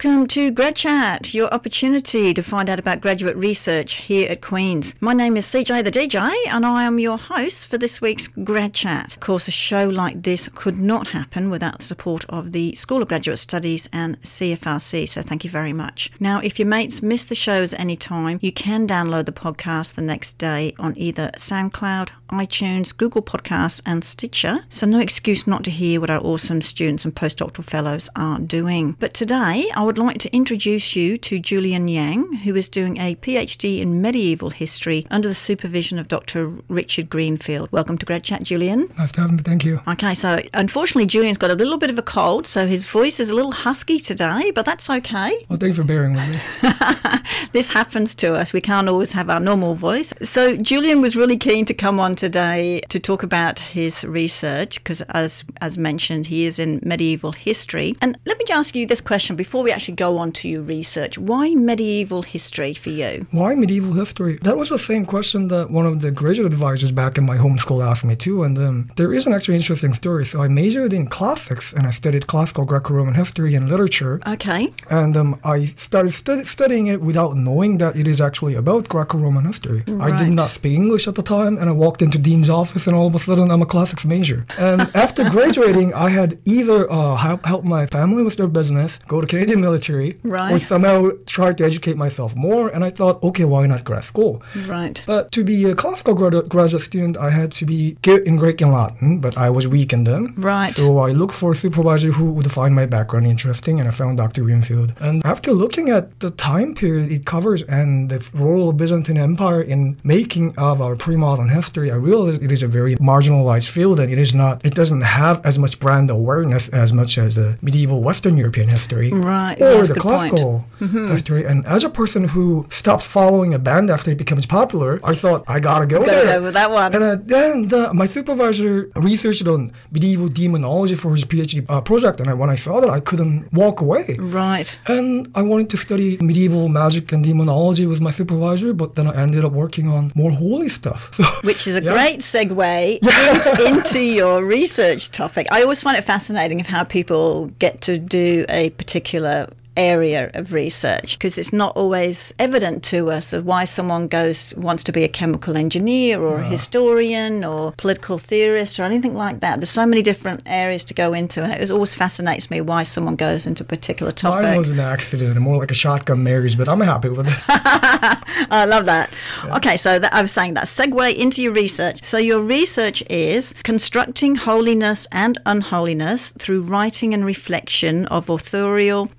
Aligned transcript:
Welcome 0.00 0.28
to 0.28 0.52
Grad 0.52 0.76
Chat, 0.76 1.34
your 1.34 1.52
opportunity 1.52 2.32
to 2.32 2.40
find 2.40 2.70
out 2.70 2.78
about 2.78 3.00
graduate 3.00 3.34
research 3.34 3.94
here 3.94 4.30
at 4.30 4.40
Queen's. 4.40 4.94
My 5.00 5.12
name 5.12 5.36
is 5.36 5.44
CJ 5.46 5.82
the 5.82 5.90
DJ 5.90 6.32
and 6.46 6.64
I 6.64 6.84
am 6.84 7.00
your 7.00 7.18
host 7.18 7.66
for 7.66 7.78
this 7.78 8.00
week's 8.00 8.28
Grad 8.28 8.74
Chat. 8.74 9.16
Of 9.16 9.20
course, 9.20 9.48
a 9.48 9.50
show 9.50 9.88
like 9.88 10.22
this 10.22 10.48
could 10.54 10.78
not 10.78 11.08
happen 11.08 11.50
without 11.50 11.78
the 11.78 11.84
support 11.84 12.24
of 12.28 12.52
the 12.52 12.76
School 12.76 13.02
of 13.02 13.08
Graduate 13.08 13.40
Studies 13.40 13.88
and 13.92 14.20
CFRC, 14.20 15.08
so 15.08 15.20
thank 15.20 15.42
you 15.42 15.50
very 15.50 15.72
much. 15.72 16.12
Now, 16.20 16.38
if 16.38 16.60
your 16.60 16.68
mates 16.68 17.02
miss 17.02 17.24
the 17.24 17.34
shows 17.34 17.72
at 17.72 17.80
any 17.80 17.96
time, 17.96 18.38
you 18.40 18.52
can 18.52 18.86
download 18.86 19.26
the 19.26 19.32
podcast 19.32 19.94
the 19.94 20.02
next 20.02 20.38
day 20.38 20.74
on 20.78 20.96
either 20.96 21.32
SoundCloud, 21.34 22.10
iTunes, 22.28 22.96
Google 22.96 23.22
Podcasts, 23.22 23.80
and 23.86 24.04
Stitcher, 24.04 24.64
so 24.68 24.86
no 24.86 24.98
excuse 24.98 25.46
not 25.46 25.64
to 25.64 25.70
hear 25.70 26.00
what 26.00 26.10
our 26.10 26.20
awesome 26.20 26.60
students 26.60 27.04
and 27.04 27.14
postdoctoral 27.14 27.64
fellows 27.64 28.08
are 28.14 28.38
doing. 28.38 28.96
But 28.98 29.14
today, 29.14 29.68
I 29.74 29.82
would 29.84 29.98
like 29.98 30.18
to 30.18 30.34
introduce 30.34 30.94
you 30.94 31.18
to 31.18 31.38
Julian 31.38 31.88
Yang, 31.88 32.32
who 32.44 32.54
is 32.54 32.68
doing 32.68 32.98
a 32.98 33.14
PhD 33.16 33.80
in 33.80 34.02
medieval 34.02 34.50
history 34.50 35.06
under 35.10 35.28
the 35.28 35.34
supervision 35.34 35.98
of 35.98 36.08
Dr. 36.08 36.58
Richard 36.68 37.08
Greenfield. 37.08 37.70
Welcome 37.72 37.98
to 37.98 38.06
Grad 38.06 38.24
Chat, 38.24 38.42
Julian. 38.42 38.92
Nice 38.98 39.12
to 39.12 39.22
have 39.22 39.32
me. 39.32 39.42
Thank 39.42 39.64
you. 39.64 39.80
Okay, 39.88 40.14
so 40.14 40.38
unfortunately, 40.54 41.06
Julian's 41.06 41.38
got 41.38 41.50
a 41.50 41.54
little 41.54 41.78
bit 41.78 41.90
of 41.90 41.98
a 41.98 42.02
cold, 42.02 42.46
so 42.46 42.66
his 42.66 42.84
voice 42.84 43.18
is 43.20 43.30
a 43.30 43.34
little 43.34 43.52
husky 43.52 43.98
today, 43.98 44.50
but 44.54 44.66
that's 44.66 44.90
okay. 44.90 45.46
Well, 45.48 45.58
thanks 45.58 45.76
for 45.76 45.84
bearing 45.84 46.14
with 46.14 46.28
me. 46.28 46.38
this 47.52 47.68
happens 47.68 48.14
to 48.16 48.34
us. 48.34 48.52
We 48.52 48.60
can't 48.60 48.88
always 48.88 49.12
have 49.12 49.30
our 49.30 49.40
normal 49.40 49.74
voice. 49.74 50.12
So, 50.22 50.56
Julian 50.56 51.00
was 51.00 51.16
really 51.16 51.36
keen 51.36 51.64
to 51.64 51.74
come 51.74 51.98
on 51.98 52.17
today 52.18 52.80
to 52.88 53.00
talk 53.00 53.22
about 53.22 53.60
his 53.60 54.04
research 54.04 54.74
because, 54.78 55.00
as, 55.02 55.44
as 55.60 55.78
mentioned, 55.78 56.26
he 56.26 56.44
is 56.44 56.58
in 56.58 56.80
medieval 56.84 57.32
history. 57.32 57.94
And 58.02 58.18
let 58.26 58.36
me 58.36 58.44
just 58.44 58.58
ask 58.58 58.74
you 58.74 58.86
this 58.86 59.00
question 59.00 59.36
before 59.36 59.62
we 59.62 59.70
actually 59.70 59.94
go 59.94 60.18
on 60.18 60.32
to 60.32 60.48
your 60.48 60.62
research. 60.62 61.16
Why 61.16 61.54
medieval 61.54 62.22
history 62.22 62.74
for 62.74 62.90
you? 62.90 63.26
Why 63.30 63.54
medieval 63.54 63.92
history? 63.92 64.38
That 64.42 64.56
was 64.56 64.68
the 64.70 64.78
same 64.78 65.06
question 65.06 65.48
that 65.48 65.70
one 65.70 65.86
of 65.86 66.00
the 66.00 66.10
graduate 66.10 66.52
advisors 66.52 66.90
back 66.90 67.16
in 67.18 67.24
my 67.24 67.36
home 67.36 67.56
school 67.56 67.82
asked 67.82 68.04
me 68.04 68.16
too. 68.16 68.42
And 68.42 68.58
um, 68.58 68.90
there 68.96 69.14
is 69.14 69.26
an 69.26 69.32
actually 69.32 69.54
interesting 69.56 69.94
story. 69.94 70.26
So 70.26 70.42
I 70.42 70.48
majored 70.48 70.92
in 70.92 71.06
classics 71.06 71.72
and 71.72 71.86
I 71.86 71.90
studied 71.90 72.26
classical 72.26 72.64
Greco-Roman 72.64 73.14
history 73.14 73.54
and 73.54 73.70
literature. 73.70 74.20
Okay. 74.26 74.68
And 74.90 75.16
um, 75.16 75.40
I 75.44 75.66
started 75.66 76.14
stud- 76.14 76.48
studying 76.48 76.88
it 76.88 77.00
without 77.00 77.36
knowing 77.36 77.78
that 77.78 77.94
it 77.96 78.08
is 78.08 78.20
actually 78.20 78.56
about 78.56 78.88
Greco-Roman 78.88 79.44
history. 79.44 79.84
I 80.00 80.18
did 80.18 80.32
not 80.32 80.50
speak 80.50 80.74
English 80.74 81.06
at 81.06 81.14
the 81.14 81.22
time, 81.22 81.56
and 81.58 81.68
I 81.68 81.72
walked 81.72 82.02
into 82.08 82.18
dean's 82.18 82.48
office, 82.48 82.86
and 82.86 82.96
all 82.96 83.06
of 83.06 83.14
a 83.14 83.18
sudden 83.18 83.50
I'm 83.50 83.62
a 83.62 83.66
classics 83.66 84.04
major. 84.04 84.46
And 84.58 84.80
after 85.04 85.28
graduating, 85.28 85.92
I 85.92 86.08
had 86.08 86.38
either 86.44 86.90
uh, 86.90 87.16
help, 87.16 87.44
help 87.44 87.64
my 87.64 87.86
family 87.86 88.22
with 88.22 88.36
their 88.36 88.48
business, 88.48 88.98
go 89.06 89.20
to 89.20 89.26
Canadian 89.26 89.60
military, 89.60 90.18
right. 90.22 90.52
or 90.52 90.58
somehow 90.58 91.10
try 91.26 91.52
to 91.52 91.64
educate 91.64 91.96
myself 91.96 92.34
more. 92.34 92.68
And 92.68 92.82
I 92.82 92.90
thought, 92.90 93.22
okay, 93.22 93.44
why 93.44 93.66
not 93.66 93.84
grad 93.84 94.04
school? 94.04 94.42
Right. 94.66 95.02
But 95.06 95.32
to 95.32 95.44
be 95.44 95.64
a 95.64 95.74
classical 95.74 96.14
grad- 96.14 96.48
graduate 96.48 96.82
student, 96.82 97.16
I 97.18 97.30
had 97.30 97.52
to 97.52 97.66
be 97.66 97.98
good 98.02 98.22
in 98.26 98.36
Greek 98.36 98.60
and 98.60 98.72
Latin, 98.72 99.20
but 99.20 99.36
I 99.36 99.50
was 99.50 99.66
weak 99.68 99.92
in 99.92 100.04
them. 100.04 100.34
Right. 100.36 100.74
So 100.74 100.98
I 100.98 101.10
looked 101.12 101.34
for 101.34 101.52
a 101.52 101.54
supervisor 101.54 102.12
who 102.12 102.32
would 102.32 102.50
find 102.50 102.74
my 102.74 102.86
background 102.86 103.26
interesting, 103.26 103.78
and 103.80 103.88
I 103.88 103.92
found 103.92 104.16
Dr. 104.16 104.42
Greenfield. 104.42 104.94
And 105.00 105.24
after 105.26 105.52
looking 105.52 105.90
at 105.90 106.18
the 106.20 106.30
time 106.30 106.74
period 106.74 107.12
it 107.12 107.26
covers 107.26 107.62
and 107.64 108.08
the 108.08 108.26
role 108.32 108.70
of 108.70 108.76
Byzantine 108.76 109.18
Empire 109.18 109.60
in 109.60 109.98
making 110.02 110.56
of 110.56 110.80
our 110.80 110.96
pre-modern 110.96 111.50
history, 111.50 111.90
I 111.90 111.97
realized 111.98 112.42
it 112.42 112.52
is 112.52 112.62
a 112.62 112.68
very 112.68 112.94
marginalized 112.96 113.68
field, 113.68 114.00
and 114.00 114.08
it 114.12 114.18
is 114.18 114.32
not. 114.34 114.54
It 114.64 114.74
doesn't 114.74 115.02
have 115.02 115.44
as 115.44 115.58
much 115.58 115.78
brand 115.80 116.10
awareness 116.10 116.68
as 116.70 116.92
much 116.92 117.18
as 117.18 117.34
the 117.34 117.58
medieval 117.62 118.02
Western 118.02 118.36
European 118.36 118.68
history, 118.68 119.10
Right, 119.12 119.60
or 119.60 119.84
the 119.86 119.94
classical 120.06 120.64
history. 120.80 121.44
And 121.44 121.66
as 121.66 121.84
a 121.84 121.90
person 121.90 122.22
who 122.34 122.66
stopped 122.70 123.02
following 123.04 123.54
a 123.54 123.58
band 123.58 123.90
after 123.90 124.10
it 124.10 124.18
becomes 124.18 124.46
popular, 124.46 124.98
I 125.04 125.14
thought 125.14 125.44
I 125.46 125.60
gotta 125.60 125.86
go 125.86 125.98
Gotta 126.00 126.10
there. 126.12 126.38
go 126.38 126.42
with 126.44 126.54
that 126.54 126.70
one. 126.70 126.94
And 126.94 127.04
uh, 127.04 127.16
then 127.24 127.68
the, 127.68 127.92
my 127.94 128.06
supervisor 128.06 128.90
researched 128.96 129.46
on 129.46 129.72
medieval 129.90 130.28
demonology 130.28 130.94
for 130.94 131.10
his 131.12 131.24
PhD 131.24 131.64
uh, 131.68 131.80
project, 131.80 132.20
and 132.20 132.28
I, 132.30 132.34
when 132.34 132.50
I 132.50 132.56
saw 132.56 132.80
that, 132.80 132.90
I 132.90 133.00
couldn't 133.00 133.52
walk 133.52 133.80
away. 133.80 134.16
Right. 134.18 134.78
And 134.86 135.30
I 135.34 135.42
wanted 135.42 135.68
to 135.70 135.76
study 135.76 136.18
medieval 136.20 136.68
magic 136.68 137.12
and 137.12 137.22
demonology 137.24 137.86
with 137.86 138.00
my 138.00 138.10
supervisor, 138.10 138.72
but 138.72 138.94
then 138.96 139.06
I 139.08 139.14
ended 139.22 139.44
up 139.44 139.52
working 139.52 139.88
on 139.88 140.12
more 140.14 140.30
holy 140.32 140.68
stuff. 140.68 141.10
So, 141.18 141.24
Which 141.42 141.66
is 141.66 141.74
a 141.74 141.80
Yeah. 141.88 141.94
great 141.94 142.20
segue 142.20 142.98
into, 143.02 143.66
into 143.68 144.00
your 144.00 144.44
research 144.44 145.10
topic. 145.10 145.46
I 145.50 145.62
always 145.62 145.82
find 145.82 145.96
it 145.96 146.02
fascinating 146.04 146.60
of 146.60 146.66
how 146.66 146.84
people 146.84 147.46
get 147.58 147.80
to 147.82 147.98
do 147.98 148.44
a 148.48 148.70
particular 148.70 149.48
area 149.78 150.30
of 150.34 150.52
research 150.52 151.18
because 151.18 151.38
it's 151.38 151.52
not 151.52 151.76
always 151.76 152.34
evident 152.38 152.82
to 152.82 153.10
us 153.10 153.32
of 153.32 153.46
why 153.46 153.64
someone 153.64 154.08
goes 154.08 154.52
wants 154.56 154.82
to 154.84 154.92
be 154.92 155.04
a 155.04 155.08
chemical 155.08 155.56
engineer 155.56 156.20
or 156.20 156.40
a 156.40 156.48
historian 156.48 157.44
or 157.44 157.72
political 157.72 158.18
theorist 158.18 158.78
or 158.80 158.82
anything 158.82 159.14
like 159.14 159.40
that 159.40 159.60
there's 159.60 159.70
so 159.70 159.86
many 159.86 160.02
different 160.02 160.42
areas 160.46 160.84
to 160.84 160.92
go 160.92 161.12
into 161.12 161.42
and 161.42 161.54
it 161.54 161.70
always 161.70 161.94
fascinates 161.94 162.50
me 162.50 162.60
why 162.60 162.82
someone 162.82 163.16
goes 163.16 163.46
into 163.46 163.62
a 163.62 163.66
particular 163.66 164.10
topic 164.10 164.42
Mine 164.42 164.58
was 164.58 164.70
an 164.70 164.80
accident, 164.80 165.38
more 165.40 165.58
like 165.58 165.70
a 165.70 165.74
shotgun 165.74 166.22
marriage, 166.22 166.56
but 166.56 166.68
I'm 166.68 166.80
happy 166.80 167.08
with 167.08 167.26
it. 167.28 167.34
I 167.48 168.64
love 168.66 168.86
that. 168.86 169.12
Okay, 169.56 169.76
so 169.76 169.98
that, 169.98 170.12
I 170.12 170.22
was 170.22 170.32
saying 170.32 170.54
that 170.54 170.64
segue 170.64 171.14
into 171.14 171.42
your 171.42 171.52
research. 171.52 172.04
So 172.04 172.18
your 172.18 172.40
research 172.40 173.02
is 173.08 173.54
constructing 173.62 174.36
holiness 174.36 175.06
and 175.12 175.38
unholiness 175.46 176.30
through 176.30 176.62
writing 176.62 177.14
and 177.14 177.24
reflection 177.24 178.06
of 178.06 178.28
authorial 178.28 179.10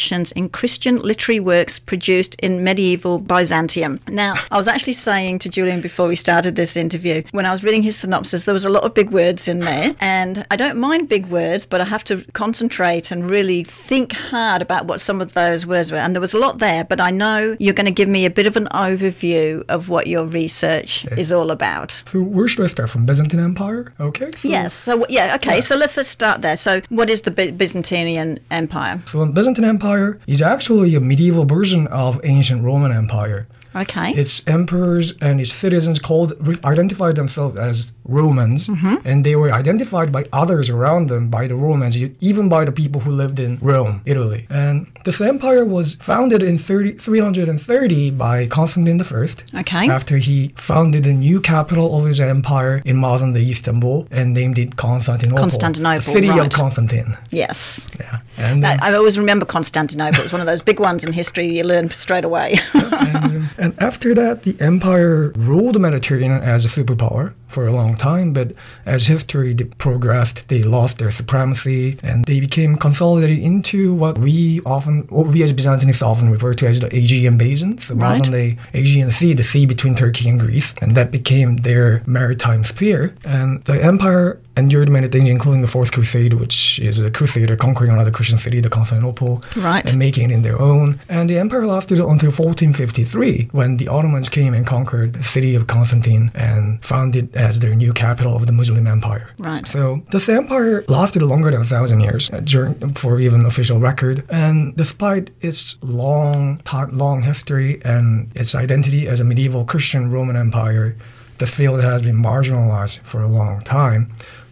motivations 0.00 0.32
in 0.32 0.48
Christian 0.48 0.96
literary 0.96 1.40
works 1.40 1.78
produced 1.78 2.34
in 2.42 2.64
medieval 2.64 3.18
Byzantium. 3.18 3.98
Now, 4.08 4.34
I 4.50 4.56
was 4.56 4.66
actually 4.66 4.94
saying 4.94 5.40
to 5.40 5.48
Julian 5.50 5.80
before 5.82 6.08
we 6.08 6.16
started 6.16 6.56
this 6.56 6.74
interview, 6.76 7.22
when 7.32 7.44
I 7.44 7.50
was 7.50 7.62
reading 7.62 7.82
his 7.82 7.96
synopsis, 7.98 8.44
there 8.46 8.54
was 8.54 8.64
a 8.64 8.70
lot 8.70 8.84
of 8.84 8.94
big 8.94 9.10
words 9.10 9.46
in 9.46 9.60
there, 9.60 9.94
and 10.00 10.46
I 10.50 10.56
don't 10.56 10.78
mind 10.78 11.08
big 11.08 11.26
words, 11.26 11.66
but 11.66 11.80
I 11.80 11.84
have 11.84 12.02
to 12.04 12.24
concentrate 12.32 13.10
and 13.10 13.28
really 13.30 13.62
think 13.64 14.12
hard 14.12 14.62
about 14.62 14.86
what 14.86 15.00
some 15.00 15.20
of 15.20 15.34
those 15.34 15.66
words 15.66 15.92
were. 15.92 15.98
And 15.98 16.14
there 16.14 16.20
was 16.20 16.34
a 16.34 16.38
lot 16.38 16.58
there, 16.58 16.84
but 16.84 17.00
I 17.00 17.10
know 17.10 17.56
you're 17.60 17.74
going 17.74 17.86
to 17.94 18.00
give 18.00 18.08
me 18.08 18.24
a 18.24 18.30
bit 18.30 18.46
of 18.46 18.56
an 18.56 18.68
overview 18.72 19.62
of 19.68 19.88
what 19.90 20.06
your 20.06 20.24
research 20.24 21.04
is 21.18 21.30
all 21.30 21.50
about. 21.50 22.02
So 22.10 22.20
where 22.22 22.48
should 22.48 22.64
I 22.64 22.68
start 22.68 22.88
from? 22.90 23.04
Byzantine 23.04 23.40
Empire? 23.40 23.92
Okay. 24.00 24.30
So, 24.36 24.48
Yes. 24.48 24.72
So 24.74 25.04
yeah. 25.08 25.34
Okay. 25.36 25.60
So 25.60 25.76
let's 25.76 25.96
let's 25.96 26.08
start 26.08 26.40
there. 26.40 26.56
So 26.56 26.80
what 26.88 27.10
is 27.10 27.22
the 27.22 27.30
By- 27.30 27.50
Byzantine 27.50 28.38
Empire? 28.50 29.02
So 29.06 29.24
Byzantine 29.26 29.64
Empire 29.64 29.89
is 30.26 30.40
actually 30.40 30.94
a 30.94 31.00
medieval 31.00 31.44
version 31.44 31.86
of 31.88 32.20
ancient 32.24 32.64
Roman 32.64 32.92
Empire. 32.92 33.46
Okay. 33.74 34.12
its 34.12 34.46
emperors 34.46 35.14
and 35.20 35.40
its 35.40 35.52
citizens 35.52 35.98
called 35.98 36.32
identified 36.64 37.16
themselves 37.16 37.58
as 37.58 37.92
Romans, 38.04 38.66
mm-hmm. 38.66 38.96
and 39.04 39.24
they 39.24 39.36
were 39.36 39.52
identified 39.52 40.10
by 40.10 40.24
others 40.32 40.68
around 40.68 41.08
them 41.08 41.28
by 41.28 41.46
the 41.46 41.54
Romans, 41.54 41.96
even 41.96 42.48
by 42.48 42.64
the 42.64 42.72
people 42.72 43.02
who 43.02 43.12
lived 43.12 43.38
in 43.38 43.58
Rome, 43.60 44.02
Italy. 44.04 44.46
And 44.50 44.86
this 45.04 45.20
empire 45.20 45.64
was 45.64 45.94
founded 45.94 46.42
in 46.42 46.58
30, 46.58 46.94
330 46.94 48.10
by 48.10 48.46
Constantine 48.46 49.00
I. 49.00 49.60
Okay. 49.60 49.88
After 49.88 50.18
he 50.18 50.52
founded 50.56 51.06
a 51.06 51.12
new 51.12 51.40
capital 51.40 51.98
of 51.98 52.06
his 52.06 52.20
empire 52.20 52.82
in 52.84 52.96
modern 52.96 53.32
day 53.32 53.48
Istanbul 53.50 54.08
and 54.10 54.34
named 54.34 54.58
it 54.58 54.76
Constantinople. 54.76 55.38
Constantinople, 55.38 56.12
the 56.12 56.12
city 56.12 56.28
right. 56.28 56.46
of 56.46 56.52
Constantine. 56.52 57.16
yes. 57.30 57.88
Yeah. 57.98 58.20
And, 58.38 58.64
That, 58.64 58.82
I 58.82 58.92
always 58.94 59.18
remember 59.18 59.44
Constantinople. 59.44 60.24
It's 60.24 60.32
one 60.32 60.40
of 60.40 60.46
those 60.46 60.62
big 60.62 60.80
ones 60.80 61.04
in 61.04 61.12
history 61.12 61.46
you 61.46 61.64
learn 61.64 61.90
straight 61.90 62.24
away. 62.24 62.58
and, 62.74 63.48
and 63.60 63.74
after 63.80 64.14
that, 64.14 64.42
the 64.42 64.56
empire 64.60 65.32
ruled 65.36 65.74
the 65.74 65.78
Mediterranean 65.78 66.42
as 66.42 66.64
a 66.64 66.68
superpower 66.68 67.34
for 67.46 67.66
a 67.66 67.72
long 67.72 67.96
time. 67.96 68.32
But 68.32 68.52
as 68.86 69.06
history 69.06 69.54
progressed, 69.54 70.48
they 70.48 70.62
lost 70.62 70.98
their 70.98 71.10
supremacy 71.10 71.98
and 72.02 72.24
they 72.24 72.40
became 72.40 72.76
consolidated 72.76 73.38
into 73.38 73.92
what 73.92 74.18
we 74.18 74.60
often, 74.64 75.02
what 75.10 75.26
we 75.26 75.42
as 75.42 75.52
Byzantines 75.52 76.00
often 76.02 76.30
refer 76.30 76.54
to 76.54 76.66
as 76.68 76.80
the 76.80 76.86
Aegean 76.96 77.36
Basin, 77.36 77.78
the 77.88 77.94
Right. 77.94 78.22
day 78.22 78.56
Aegean 78.72 79.10
Sea, 79.10 79.34
the 79.34 79.42
sea 79.42 79.66
between 79.66 79.94
Turkey 79.94 80.28
and 80.28 80.40
Greece, 80.40 80.72
and 80.80 80.94
that 80.94 81.10
became 81.10 81.58
their 81.58 82.02
maritime 82.06 82.64
sphere. 82.64 83.14
And 83.24 83.62
the 83.64 83.82
empire 83.84 84.38
endured 84.60 84.88
many 84.88 85.08
things, 85.08 85.28
including 85.28 85.62
the 85.62 85.68
Fourth 85.68 85.90
Crusade, 85.92 86.34
which 86.34 86.78
is 86.78 86.98
a 87.00 87.10
crusader 87.10 87.56
conquering 87.56 87.90
another 87.90 88.12
Christian 88.12 88.38
city, 88.38 88.60
the 88.60 88.68
Constantinople, 88.70 89.42
Right. 89.56 89.84
and 89.88 89.98
making 89.98 90.30
it 90.30 90.34
in 90.34 90.42
their 90.42 90.60
own. 90.60 91.00
And 91.08 91.28
the 91.28 91.38
empire 91.38 91.66
lasted 91.66 91.98
until 91.98 92.30
1453, 92.30 93.48
when 93.52 93.76
the 93.78 93.88
Ottomans 93.88 94.28
came 94.28 94.54
and 94.54 94.64
conquered 94.66 95.12
the 95.14 95.24
city 95.24 95.54
of 95.54 95.66
Constantine 95.66 96.30
and 96.34 96.82
found 96.84 97.16
it 97.16 97.34
as 97.34 97.58
their 97.60 97.74
new 97.74 97.92
capital 97.92 98.36
of 98.36 98.46
the 98.46 98.52
Muslim 98.52 98.86
Empire. 98.86 99.30
Right. 99.40 99.66
So 99.66 100.02
this 100.12 100.28
empire 100.28 100.84
lasted 100.88 101.22
longer 101.22 101.50
than 101.50 101.62
a 101.62 101.64
thousand 101.64 102.00
years 102.00 102.30
uh, 102.32 102.40
during, 102.40 102.74
for 102.94 103.18
even 103.18 103.44
official 103.46 103.78
record. 103.80 104.24
And 104.28 104.76
despite 104.76 105.30
its 105.40 105.76
long, 105.82 106.60
long 106.92 107.22
history 107.22 107.80
and 107.84 108.30
its 108.34 108.54
identity 108.54 109.08
as 109.08 109.18
a 109.20 109.24
medieval 109.24 109.64
Christian 109.64 110.10
Roman 110.10 110.36
empire, 110.36 110.96
the 111.38 111.46
field 111.46 111.80
has 111.80 112.02
been 112.02 112.16
marginalized 112.16 112.98
for 113.00 113.22
a 113.22 113.28
long 113.28 113.60
time. 113.62 114.10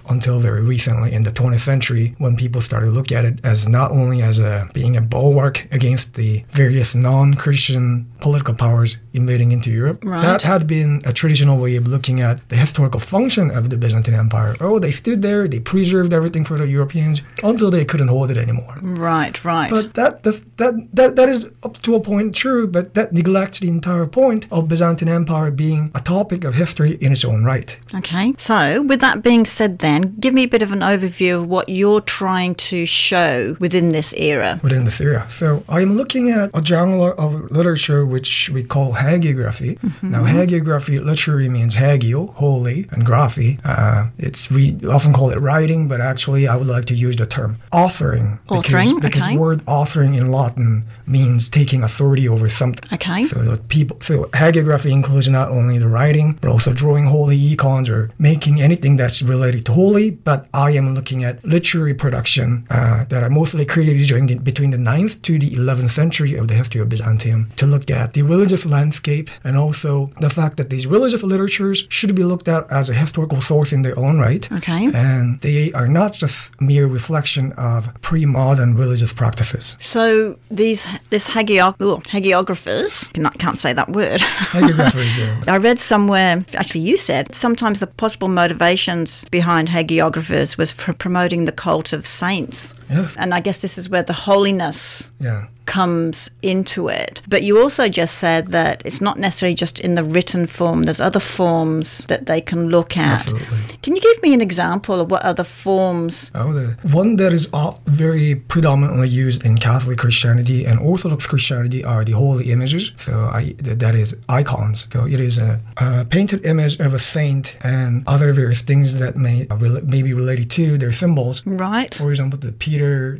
Until 0.08 0.40
very 0.40 0.62
recently 0.62 1.12
in 1.12 1.22
the 1.22 1.32
20th 1.32 1.60
century 1.60 2.14
when 2.19 2.37
people 2.37 2.60
started 2.60 2.87
to 2.87 2.93
look 2.93 3.12
at 3.12 3.25
it 3.25 3.38
as 3.44 3.69
not 3.69 3.90
only 3.90 4.22
as 4.22 4.38
a 4.38 4.69
being 4.72 4.96
a 4.96 5.00
bulwark 5.00 5.66
against 5.72 6.14
the 6.14 6.44
various 6.50 6.94
non-Christian 6.94 8.10
political 8.20 8.55
powers 8.55 8.99
invading 9.12 9.52
into 9.52 9.70
Europe. 9.70 10.02
Right. 10.05 10.22
That 10.22 10.43
had 10.43 10.66
been 10.66 11.02
a 11.05 11.12
traditional 11.12 11.58
way 11.58 11.76
of 11.76 11.87
looking 11.87 12.20
at 12.20 12.49
the 12.49 12.56
historical 12.56 13.00
function 13.00 13.50
of 13.50 13.70
the 13.70 13.76
Byzantine 13.76 14.14
Empire. 14.14 14.56
Oh, 14.60 14.78
they 14.78 14.90
stood 14.90 15.22
there, 15.22 15.46
they 15.49 15.60
preserved 15.60 16.12
everything 16.12 16.44
for 16.44 16.56
the 16.58 16.66
Europeans 16.66 17.22
until 17.43 17.70
they 17.70 17.84
couldn't 17.84 18.08
hold 18.08 18.31
it 18.31 18.37
anymore. 18.37 18.76
Right, 18.81 19.44
right. 19.44 19.70
But 19.70 19.94
that, 19.94 20.22
that 20.25 20.56
that 20.56 20.75
that 20.94 21.16
that 21.16 21.28
is 21.28 21.46
up 21.62 21.81
to 21.82 21.94
a 21.94 22.00
point 22.00 22.34
true, 22.34 22.66
but 22.66 22.94
that 22.94 23.12
neglects 23.12 23.60
the 23.60 23.69
entire 23.69 24.06
point 24.06 24.46
of 24.50 24.69
Byzantine 24.69 25.08
Empire 25.08 25.50
being 25.50 25.90
a 25.94 26.00
topic 26.00 26.44
of 26.44 26.55
history 26.55 26.93
in 27.00 27.12
its 27.12 27.25
own 27.25 27.44
right. 27.44 27.76
Okay. 27.94 28.34
So, 28.38 28.82
with 28.82 29.00
that 29.00 29.22
being 29.22 29.44
said, 29.46 29.78
then, 29.78 29.97
give 30.04 30.34
me 30.34 30.44
a 30.44 30.48
bit 30.48 30.62
of 30.62 30.72
an 30.72 30.80
overview 30.80 31.42
of 31.42 31.48
what 31.48 31.68
you're 31.68 32.00
trying 32.00 32.54
to 32.56 32.86
show 32.86 33.56
within 33.60 33.90
this 33.90 34.12
era. 34.14 34.60
within 34.62 34.84
this 34.84 35.00
era. 35.00 35.26
So 35.30 35.64
I 35.68 35.80
am 35.80 35.96
looking 35.96 36.30
at 36.30 36.50
a 36.54 36.64
genre 36.64 37.10
of 37.10 37.50
literature 37.50 38.04
which 38.04 38.50
we 38.50 38.62
call 38.62 38.94
hagiography. 38.94 39.78
Now, 40.02 40.24
hagiography 40.24 41.02
literally 41.04 41.48
means 41.48 41.74
hagio, 41.74 42.34
holy, 42.34 42.86
and 42.90 43.06
graphy. 43.06 43.60
Uh, 43.64 44.08
it's 44.18 44.50
we 44.50 44.78
often 44.86 45.12
call 45.12 45.30
it 45.30 45.38
writing, 45.38 45.88
but 45.88 46.00
actually 46.00 46.46
I 46.46 46.56
would 46.56 46.66
like 46.66 46.86
to 46.86 46.94
use 46.94 47.16
the 47.16 47.26
term 47.26 47.58
authoring. 47.72 48.38
Authoring, 48.46 48.96
because, 48.96 49.14
because 49.14 49.24
okay. 49.24 49.36
word 49.36 49.64
authoring 49.66 50.16
in 50.16 50.30
Latin 50.30 50.84
means 51.06 51.48
taking 51.48 51.82
authority 51.82 52.28
over 52.28 52.48
something. 52.48 52.84
Okay. 52.92 53.24
So 53.24 53.42
the 53.42 53.56
people, 53.56 53.98
so 54.00 54.24
hagiography 54.26 54.90
includes 54.90 55.28
not 55.28 55.50
only 55.50 55.78
the 55.78 55.88
writing, 55.88 56.38
but 56.40 56.50
also 56.50 56.72
drawing 56.72 57.06
holy 57.06 57.52
icons 57.52 57.88
or 57.88 58.10
making 58.18 58.60
anything 58.60 58.96
that's 58.96 59.22
related 59.22 59.66
to 59.66 59.72
holy. 59.72 59.88
But 59.88 60.49
I 60.52 60.70
am 60.73 60.94
looking 60.94 61.25
at 61.25 61.44
literary 61.44 61.94
production 61.94 62.67
uh, 62.70 63.05
that 63.08 63.23
are 63.23 63.31
mostly 63.31 63.64
created 63.64 64.06
during 64.06 64.26
the, 64.26 64.37
between 64.37 64.70
the 64.70 64.76
9th 64.76 65.23
to 65.23 65.38
the 65.38 65.50
11th 65.50 65.90
century 65.90 66.35
of 66.35 66.49
the 66.49 66.55
history 66.55 66.81
of 66.81 66.88
Byzantium 66.88 67.50
to 67.56 67.67
look 67.67 67.90
at 67.90 68.12
the 68.12 68.23
religious 68.23 68.67
landscape 68.67 69.31
and 69.44 69.56
also 69.56 70.11
the 70.20 70.31
fact 70.31 70.56
that 70.58 70.70
these 70.70 70.87
religious 70.87 71.23
literatures 71.23 71.87
should 71.88 72.14
be 72.14 72.25
looked 72.25 72.49
at 72.49 72.70
as 72.70 72.90
a 72.90 72.94
historical 72.94 73.40
source 73.40 73.73
in 73.73 73.82
their 73.82 73.99
own 73.99 74.19
right. 74.19 74.50
Okay. 74.52 74.90
And 74.94 75.40
they 75.40 75.73
are 75.73 75.88
not 75.88 76.12
just 76.12 76.61
mere 76.61 76.87
reflection 76.87 77.52
of 77.52 77.88
pre-modern 78.02 78.76
religious 78.76 79.12
practices. 79.12 79.76
So 79.81 80.38
these 80.50 80.87
this 81.11 81.29
hagiog- 81.31 81.76
ugh, 81.81 82.05
hagiographers 82.05 83.12
can't, 83.12 83.38
can't 83.38 83.58
say 83.58 83.73
that 83.73 83.88
word. 83.91 84.20
Hagiographers, 84.52 85.17
there. 85.17 85.55
I 85.55 85.58
read 85.58 85.79
somewhere, 85.79 86.44
actually, 86.55 86.82
you 86.82 86.96
said 86.96 87.34
sometimes 87.34 87.81
the 87.81 87.87
possible 87.87 88.29
motivations 88.29 89.25
behind 89.26 89.69
hagiographers 89.78 90.58
was 90.58 90.72
for 90.72 90.92
promoting 90.92 91.44
the 91.44 91.52
cult 91.52 91.92
of 91.92 92.06
saints. 92.06 92.77
Yes. 92.90 93.14
And 93.17 93.35
I 93.35 93.40
guess 93.40 93.58
this 93.58 93.79
is 93.79 93.88
where 93.88 94.02
the 94.02 94.12
holiness 94.12 95.12
Yeah. 95.20 95.46
comes 95.67 96.31
into 96.40 96.88
it. 96.88 97.20
But 97.29 97.43
you 97.43 97.61
also 97.61 97.88
just 97.88 98.14
said 98.19 98.49
that 98.49 98.82
it's 98.87 99.00
not 99.02 99.19
necessarily 99.19 99.55
just 99.55 99.79
in 99.79 99.96
the 99.96 100.05
written 100.05 100.46
form, 100.46 100.85
there's 100.85 101.00
other 101.00 101.20
forms 101.20 102.05
that 102.06 102.25
they 102.25 102.40
can 102.40 102.69
look 102.70 102.96
at. 102.96 103.20
Absolutely. 103.20 103.58
Can 103.82 103.94
you 103.94 104.00
give 104.00 104.23
me 104.23 104.32
an 104.32 104.40
example 104.40 104.96
of 105.02 105.11
what 105.11 105.23
other 105.23 105.44
forms? 105.44 106.31
Oh, 106.35 106.75
one 106.82 107.17
that 107.17 107.32
is 107.35 107.49
very 107.87 108.35
predominantly 108.35 109.08
used 109.08 109.44
in 109.44 109.58
Catholic 109.58 109.99
Christianity 109.99 110.64
and 110.64 110.81
Orthodox 110.81 111.26
Christianity 111.26 111.84
are 111.84 112.02
the 112.05 112.12
holy 112.12 112.50
images. 112.50 112.93
So 112.96 113.12
I, 113.41 113.55
that 113.81 113.94
is 113.94 114.17
icons. 114.29 114.87
So 114.93 115.06
it 115.06 115.20
is 115.20 115.37
a, 115.38 115.61
a 115.76 116.05
painted 116.06 116.41
image 116.46 116.81
of 116.81 116.94
a 116.94 116.99
saint 116.99 117.56
and 117.61 118.02
other 118.06 118.32
various 118.32 118.62
things 118.62 118.94
that 118.99 119.17
may 119.17 119.46
uh, 119.50 119.56
may 119.84 120.02
be 120.02 120.14
related 120.14 120.49
to 120.58 120.79
their 120.79 120.93
symbols. 120.93 121.43
Right. 121.44 121.94
For 121.94 122.11
example, 122.11 122.38
the 122.38 122.52
Peter 122.52 122.77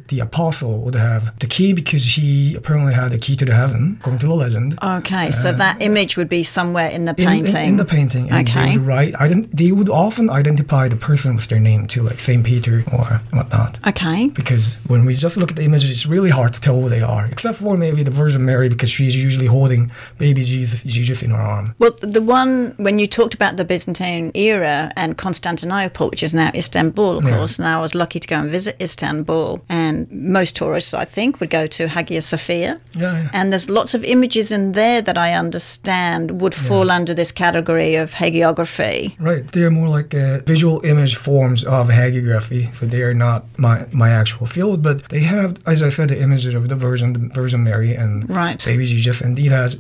the 0.09 0.21
apostle 0.21 0.81
would 0.83 0.95
have 0.95 1.39
the 1.41 1.47
key 1.47 1.73
because 1.73 2.05
he 2.17 2.55
apparently 2.55 2.95
had 2.95 3.11
the 3.13 3.19
key 3.19 3.37
to 3.37 3.45
the 3.45 3.55
heaven, 3.55 3.97
according 4.01 4.21
to 4.21 4.27
the 4.27 4.35
legend. 4.35 4.79
Okay, 4.83 5.31
so 5.33 5.53
that 5.53 5.81
image 5.83 6.17
would 6.17 6.29
be 6.29 6.43
somewhere 6.45 6.89
in 6.89 7.05
the 7.05 7.15
In- 7.17 7.29
in- 7.29 7.29
painting. 7.45 7.69
In, 7.71 7.77
the 7.77 7.85
painting. 7.85 8.31
And 8.31 8.49
Okay. 8.49 8.71
They 8.71 8.79
would 8.79 8.87
write, 8.87 9.15
ident- 9.15 9.51
they 9.53 9.73
would 9.73 9.89
often 9.89 10.31
identify 10.31 10.89
the 10.89 10.97
person 10.97 11.35
with 11.37 11.49
their 11.49 11.61
name 11.61 11.87
too, 11.87 12.03
like 12.03 12.19
Saint 12.21 12.45
Peter 12.45 12.85
or 12.93 13.21
whatnot. 13.33 13.79
Okay. 13.87 14.29
because 14.29 14.77
when 14.87 15.05
we 15.05 15.15
just 15.15 15.37
look 15.37 15.51
at 15.51 15.57
the 15.57 15.65
images, 15.65 15.91
it's 15.91 16.07
really 16.07 16.31
hard 16.31 16.53
to 16.55 16.61
tell 16.61 16.81
who 16.81 16.89
they 16.89 17.01
are, 17.03 17.27
except 17.27 17.59
for 17.59 17.77
maybe 17.77 18.03
the 18.03 18.11
Virgin 18.11 18.45
Mary 18.45 18.69
because 18.69 18.91
she's 18.91 19.15
usually 19.17 19.47
holding 19.47 19.91
baby 20.19 20.43
Jesus, 20.45 20.83
Jesus 20.85 21.23
in 21.23 21.31
her 21.31 21.37
arm. 21.55 21.75
Well, 21.79 21.95
the 22.03 22.23
one 22.23 22.75
when 22.77 22.99
you 22.99 23.07
talked 23.07 23.35
about 23.35 23.57
the 23.57 23.65
Byzantine 23.65 24.31
era 24.35 24.91
and 24.97 25.17
Constantinople, 25.17 26.11
which 26.11 26.23
is 26.23 26.35
now 26.35 26.51
Istanbul, 26.55 27.19
of 27.19 27.25
Yeah. 27.25 27.37
course, 27.37 27.59
and 27.59 27.67
I 27.67 27.81
was 27.81 27.95
lucky 27.95 28.21
to 28.21 28.29
go 28.29 28.37
and 28.41 28.51
visit 28.51 28.77
Istanbul, 28.81 29.48
and 29.69 30.07
most 30.11 30.53
tourists, 30.61 30.93
I 30.95 31.07
think, 31.17 31.41
would 31.41 31.51
go 31.61 31.65
to 31.77 31.83
Hagia 31.95 32.23
Sophia. 32.23 32.73
Yeah, 32.95 33.13
yeah. 33.23 33.31
And 33.33 33.45
there's 33.53 33.69
lots 33.79 33.93
of 33.95 34.01
images 34.05 34.51
in 34.57 34.73
there 34.73 35.01
that 35.09 35.19
I 35.19 35.31
understand 35.45 36.41
would 36.41 36.55
fall 36.69 36.91
under 36.99 37.15
this 37.15 37.33
category 37.33 37.93
of 38.03 38.07
hagiography. 38.23 39.01
Right, 39.19 39.45
they 39.53 39.63
are 39.67 39.71
more 39.81 39.89
like 39.99 40.11
uh, 40.15 40.39
visual 40.55 40.79
image 40.93 41.15
forms 41.17 41.65
of 41.65 41.89
hagiography, 41.89 42.63
so 42.77 42.87
they 42.87 43.03
are 43.09 43.15
not 43.15 43.41
my 43.57 43.77
my 43.93 44.11
actual 44.23 44.47
field, 44.47 44.79
but 44.83 44.97
they 45.09 45.21
have, 45.35 45.51
as 45.67 45.83
I 45.83 45.91
said, 45.97 46.09
the 46.09 46.21
images 46.27 46.55
of 46.55 46.69
the 46.69 46.77
Virgin, 46.77 47.09
the 47.13 47.29
Virgin 47.41 47.63
Mary, 47.65 47.93
and 48.03 48.29
Right. 48.43 48.61
baby 48.65 48.87
Jesus, 48.87 49.21
and 49.25 49.39
it 49.39 49.51
has 49.53 49.77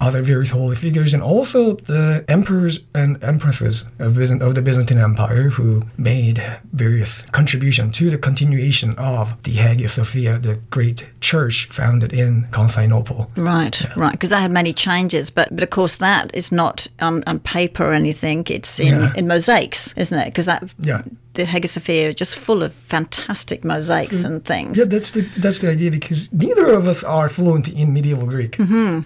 other 0.00 0.22
various 0.22 0.50
holy 0.50 0.76
figures, 0.76 1.12
and 1.14 1.22
also 1.22 1.74
the 1.86 2.24
emperors 2.28 2.80
and 2.94 3.22
empresses 3.22 3.84
of, 3.98 4.14
Byzant- 4.14 4.40
of 4.42 4.54
the 4.54 4.62
Byzantine 4.62 4.98
Empire 4.98 5.50
who 5.50 5.84
made 5.96 6.42
various 6.72 7.22
contribution 7.32 7.90
to 7.90 8.10
the 8.10 8.18
continuation 8.18 8.94
of 8.96 9.40
the 9.42 9.52
Hagia 9.52 9.88
Sophia, 9.88 10.38
the 10.38 10.56
great 10.70 11.08
church 11.20 11.66
founded 11.66 12.12
in 12.12 12.46
Constantinople. 12.52 13.30
Right, 13.36 13.84
right, 13.96 14.12
because 14.12 14.30
that 14.30 14.40
had 14.40 14.52
many 14.52 14.72
changes, 14.72 15.30
but 15.30 15.48
but 15.50 15.62
of 15.64 15.70
course 15.70 15.96
that 15.96 16.34
is 16.34 16.52
not 16.52 16.86
on, 17.00 17.24
on 17.26 17.40
paper 17.40 17.84
or 17.84 17.92
anything. 17.92 18.44
It's 18.48 18.78
in, 18.78 19.00
Yeah. 19.00 19.12
in 19.16 19.26
mosaics, 19.26 19.92
isn't 19.96 20.18
it? 20.18 20.26
Because 20.26 20.46
that 20.46 20.62
Yeah. 20.80 21.02
The 21.38 21.44
Hagia 21.46 21.68
Sophia 21.68 22.08
is 22.08 22.16
just 22.16 22.36
full 22.36 22.62
of 22.64 22.72
fantastic 22.72 23.64
mosaics 23.64 24.24
and 24.24 24.44
things. 24.44 24.76
Yeah, 24.76 24.84
that's 24.94 25.12
the 25.12 25.22
that's 25.42 25.60
the 25.60 25.70
idea 25.70 25.90
because 25.90 26.28
neither 26.32 26.66
of 26.78 26.86
us 26.88 27.04
are 27.04 27.28
fluent 27.28 27.68
in 27.68 27.92
medieval 27.94 28.26
Greek. 28.26 28.56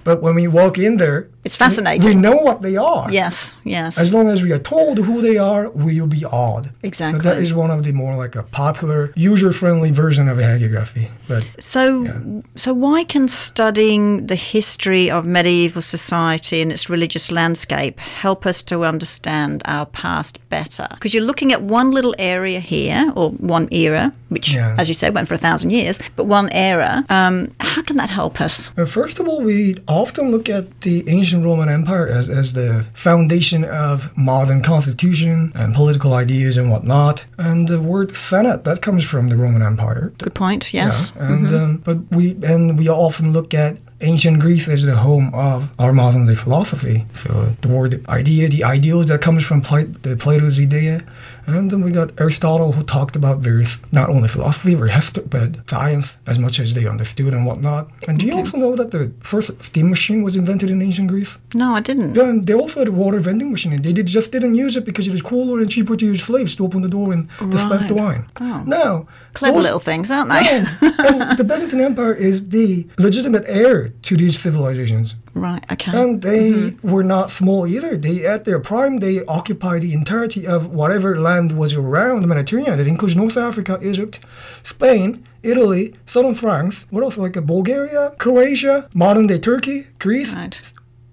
But 0.04 0.22
when 0.22 0.34
we 0.34 0.48
walk 0.48 0.78
in 0.78 0.96
there, 0.96 1.20
Mm-hmm. 1.22 1.41
It's 1.44 1.56
fascinating. 1.56 2.06
We, 2.06 2.14
know 2.14 2.36
what 2.36 2.62
they 2.62 2.76
are. 2.76 3.10
Yes, 3.10 3.54
yes. 3.64 3.98
As 3.98 4.12
long 4.14 4.28
as 4.28 4.42
we 4.42 4.52
are 4.52 4.60
told 4.60 4.98
who 4.98 5.20
they 5.22 5.38
are, 5.38 5.70
we 5.70 6.00
will 6.00 6.06
be 6.06 6.24
awed. 6.24 6.70
Exactly. 6.84 7.18
So 7.20 7.28
that 7.28 7.38
is 7.38 7.52
one 7.52 7.70
of 7.72 7.82
the 7.82 7.90
more 7.92 8.14
like 8.16 8.36
a 8.36 8.44
popular, 8.44 9.12
user-friendly 9.16 9.90
version 9.90 10.28
of 10.28 10.38
hagiography. 10.38 11.10
But 11.26 11.44
So, 11.58 12.42
so 12.54 12.72
why 12.72 13.02
can 13.04 13.26
studying 13.26 14.26
the 14.28 14.36
history 14.36 15.10
of 15.10 15.26
medieval 15.26 15.82
society 15.82 16.60
and 16.62 16.70
its 16.70 16.88
religious 16.88 17.32
landscape 17.32 17.98
help 17.98 18.46
us 18.46 18.62
to 18.64 18.84
understand 18.84 19.62
our 19.64 19.86
past 19.86 20.38
better? 20.48 20.86
Because 20.94 21.12
you're 21.12 21.24
looking 21.24 21.52
at 21.52 21.62
one 21.62 21.90
little 21.90 22.14
area 22.18 22.60
here, 22.60 23.12
or 23.16 23.30
one 23.30 23.66
era, 23.72 24.12
which, 24.28 24.54
Yeah. 24.54 24.76
as 24.78 24.86
you 24.88 24.94
said, 24.94 25.12
went 25.14 25.26
for 25.28 25.34
a 25.34 25.38
thousand 25.38 25.70
years, 25.70 25.98
but 26.14 26.26
one 26.26 26.48
era. 26.52 27.04
Um, 27.08 27.50
how 27.58 27.82
can 27.82 27.96
that 27.96 28.10
help 28.10 28.40
us? 28.40 28.70
Uh, 28.78 28.86
First 28.86 29.18
of 29.20 29.26
all, 29.26 29.40
we 29.40 29.76
often 29.88 30.30
look 30.30 30.48
at 30.48 30.64
the 30.82 31.02
ancient 31.08 31.31
Roman 31.40 31.68
Empire 31.68 32.06
as, 32.06 32.28
as 32.28 32.52
the 32.52 32.84
foundation 32.94 33.64
of 33.64 34.16
modern 34.16 34.62
constitution 34.62 35.52
and 35.54 35.74
political 35.74 36.12
ideas 36.12 36.56
and 36.56 36.70
whatnot. 36.70 37.24
And 37.38 37.68
the 37.68 37.80
word 37.80 38.14
senate 38.16 38.64
that 38.64 38.82
comes 38.82 39.04
from 39.04 39.28
the 39.28 39.36
Roman 39.36 39.62
Empire. 39.62 40.12
Good 40.18 40.34
point. 40.34 40.74
Yes. 40.74 41.12
Yeah, 41.16 41.32
and 41.32 41.54
um, 41.54 41.76
but 41.78 41.98
we 42.10 42.36
and 42.42 42.78
we 42.78 42.88
often 42.88 43.32
look 43.32 43.54
at 43.54 43.78
ancient 44.02 44.40
Greece 44.40 44.68
as 44.68 44.82
the 44.82 44.96
home 44.96 45.32
of 45.32 45.70
our 45.78 45.92
modern 45.92 46.26
day 46.26 46.34
philosophy. 46.34 47.06
So 47.14 47.54
the 47.60 47.68
word 47.68 48.04
idea, 48.08 48.48
the 48.48 48.64
ideals 48.64 49.06
that 49.06 49.20
comes 49.20 49.44
from 49.44 49.60
Pla- 49.60 49.92
the 50.02 50.16
Plato's 50.16 50.58
idea, 50.58 51.04
and 51.46 51.70
then 51.70 51.82
we 51.82 51.90
got 51.90 52.10
Aristotle 52.20 52.72
who 52.72 52.82
talked 52.82 53.16
about 53.16 53.38
various 53.38 53.78
not 53.92 54.08
only 54.08 54.28
philosophy 54.28 54.74
but 54.74 54.90
history, 54.90 55.24
but 55.28 55.68
science 55.68 56.16
as 56.26 56.38
much 56.38 56.58
as 56.60 56.74
they 56.74 56.86
understood 56.86 57.32
and 57.34 57.44
whatnot. 57.46 57.88
And 58.08 58.18
do 58.18 58.26
you 58.26 58.34
also 58.36 58.56
know 58.58 58.76
that 58.76 58.90
the 58.90 59.12
first 59.20 59.50
steam 59.64 59.90
machine 59.90 60.22
was 60.22 60.36
invented 60.36 60.70
in 60.70 60.80
ancient 60.82 61.08
Greece? 61.08 61.36
No, 61.54 61.74
I 61.74 61.80
didn't. 61.80 62.14
Yeah, 62.14 62.28
and 62.28 62.46
they 62.46 62.54
also 62.54 62.80
had 62.80 62.88
a 62.88 62.92
water 62.92 63.20
vending 63.20 63.50
machine. 63.50 63.72
and 63.72 63.84
They 63.84 63.92
did, 63.92 64.06
just 64.06 64.32
didn't 64.32 64.54
use 64.54 64.76
it 64.76 64.84
because 64.84 65.06
it 65.06 65.10
was 65.12 65.22
cooler 65.22 65.60
and 65.60 65.70
cheaper 65.70 65.96
to 65.96 66.04
use 66.06 66.22
slaves 66.22 66.56
to 66.56 66.64
open 66.64 66.82
the 66.82 66.88
door 66.88 67.12
and 67.12 67.28
dispense 67.50 67.86
the 67.88 67.94
wine. 67.94 68.26
Oh. 68.40 68.62
Now, 68.66 69.06
Clever 69.34 69.56
those- 69.56 69.64
little 69.64 69.80
things, 69.80 70.10
aren't 70.10 70.30
they? 70.30 70.42
yeah, 70.44 70.76
and 71.08 71.38
the 71.38 71.44
Byzantine 71.44 71.80
Empire 71.80 72.12
is 72.14 72.48
the 72.50 72.86
legitimate 72.98 73.44
heir 73.46 73.88
to 74.02 74.16
these 74.16 74.38
civilizations. 74.40 75.16
Right. 75.34 75.64
Okay. 75.72 75.92
And 76.00 76.20
they 76.22 76.50
Mm-hmm. 76.52 76.90
were 76.90 77.02
not 77.02 77.30
small 77.30 77.66
either. 77.66 77.96
They, 77.96 78.24
at 78.26 78.44
their 78.44 78.60
prime, 78.60 78.98
they 78.98 79.24
occupied 79.26 79.82
the 79.82 79.92
entirety 79.94 80.46
of 80.46 80.66
whatever 80.72 81.18
land 81.20 81.56
was 81.56 81.72
around 81.74 82.20
the 82.22 82.26
Mediterranean. 82.26 82.78
It 82.80 82.86
includes 82.86 83.16
North 83.16 83.36
Africa, 83.36 83.78
Egypt, 83.82 84.20
Spain, 84.62 85.26
Italy, 85.42 85.94
southern 86.06 86.34
France. 86.34 86.86
What 86.90 87.02
else? 87.04 87.16
Like 87.18 87.36
uh, 87.36 87.40
Bulgaria, 87.40 88.12
Croatia, 88.18 88.88
modern 88.94 89.26
day 89.26 89.38
Turkey, 89.38 89.86
Greece. 89.98 90.32
right. 90.32 90.60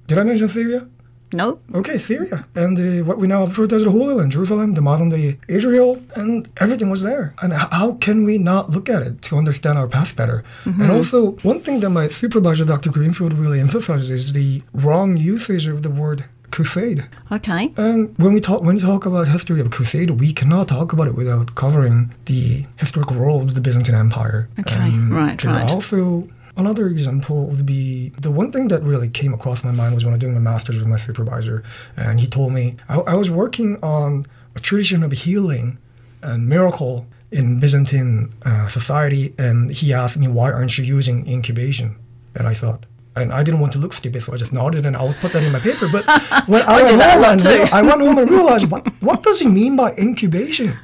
Did 0.08 0.18
I 0.18 0.24
mention 0.24 0.50
Syria? 0.50 0.88
Nope. 1.32 1.64
Okay, 1.76 1.98
Syria 1.98 2.46
and 2.56 2.78
uh, 2.80 3.06
what 3.06 3.18
we 3.18 3.28
now 3.28 3.46
refer 3.46 3.68
to 3.68 3.76
as 3.76 3.84
the 3.84 3.92
Holy 3.92 4.14
Land, 4.14 4.32
Jerusalem, 4.32 4.74
the 4.74 4.82
modern 4.82 5.10
day 5.10 5.38
Israel, 5.48 6.02
and 6.16 6.50
everything 6.58 6.90
was 6.90 7.02
there. 7.02 7.34
And 7.42 7.54
how 7.54 7.94
can 7.94 8.24
we 8.24 8.38
not 8.38 8.70
look 8.70 8.90
at 8.90 9.02
it 9.02 9.22
to 9.24 9.38
understand 9.38 9.78
our 9.78 9.88
past 9.88 10.16
better? 10.16 10.44
And 10.66 10.92
also, 10.92 11.32
one 11.44 11.60
thing 11.62 11.80
that 11.82 11.90
my 11.90 12.08
supervisor, 12.08 12.66
Dr. 12.66 12.90
Greenfield, 12.92 13.34
really 13.34 13.60
emphasizes 13.60 14.10
is 14.10 14.34
the 14.34 14.64
wrong 14.74 15.18
usage 15.18 15.68
of 15.68 15.84
the 15.84 15.90
word 15.90 16.26
crusade. 16.52 17.08
Okay. 17.32 17.72
And 17.78 18.18
when 18.18 18.34
we 18.34 18.42
talk 18.42 18.62
when 18.62 18.76
we 18.76 18.82
talk 18.82 19.06
about 19.06 19.28
history 19.28 19.62
of 19.62 19.70
crusade, 19.72 20.12
we 20.12 20.34
cannot 20.34 20.68
talk 20.68 20.94
about 20.94 21.08
it 21.08 21.16
without 21.16 21.56
covering 21.56 22.14
the 22.26 22.66
historical 22.78 23.18
role 23.18 23.42
of 23.42 23.54
the 23.54 23.62
Byzantine 23.62 23.96
Empire. 23.96 24.50
Okay, 24.60 24.76
And 24.76 25.14
right, 25.14 25.44
right. 25.44 25.70
Also, 25.70 26.28
another 26.60 26.88
example 26.88 27.46
would 27.46 27.66
be 27.66 28.10
the 28.20 28.32
one 28.32 28.52
thing 28.52 28.68
that 28.68 28.84
really 28.84 29.10
came 29.10 29.34
across 29.34 29.64
my 29.64 29.72
mind 29.72 29.96
was 29.96 30.04
when 30.04 30.14
I 30.14 30.16
was 30.16 30.22
doing 30.22 30.34
my 30.34 30.40
master's 30.40 30.78
with 30.78 30.88
my 30.88 30.98
supervisor, 30.98 31.64
and 31.96 32.20
he 32.20 32.28
told 32.28 32.54
me 32.54 32.76
I, 32.88 33.00
I 33.00 33.16
was 33.16 33.30
working 33.30 33.80
on 33.82 34.28
a 34.56 34.60
tradition 34.60 35.04
of 35.04 35.12
healing 35.12 35.78
and 36.22 36.48
miracle 36.48 37.08
in 37.32 37.60
Byzantine 37.60 38.34
uh, 38.44 38.68
society, 38.68 39.34
and 39.38 39.72
he 39.72 39.94
asked 39.94 40.18
me 40.18 40.28
why 40.28 40.52
aren't 40.52 40.78
you 40.78 40.84
using 40.84 41.28
incubation, 41.28 41.96
and 42.36 42.48
I 42.48 42.54
thought. 42.54 42.86
And 43.16 43.34
I 43.34 43.44
didn't 43.44 43.60
want 43.60 43.74
to 43.74 43.80
look 43.80 43.94
stupid, 43.94 44.24
so 44.24 44.34
I 44.34 44.38
just 44.38 44.54
nodded 44.54 44.86
and 44.86 44.96
I 44.96 45.04
would 45.04 45.16
put 45.18 45.34
that 45.34 45.44
in 45.44 45.52
my 45.52 45.60
paper. 45.60 45.88
But 45.92 46.06
when 46.48 46.62
I, 46.62 46.84
went 46.84 46.90
home 46.90 47.70
I 47.74 47.82
went 47.82 48.02
home 48.02 48.18
and 48.18 48.30
realized 48.30 48.70
what 48.72 48.88
what 49.02 49.24
does 49.24 49.40
he 49.40 49.48
mean 49.48 49.76
by 49.76 49.94
incubation? 49.96 50.78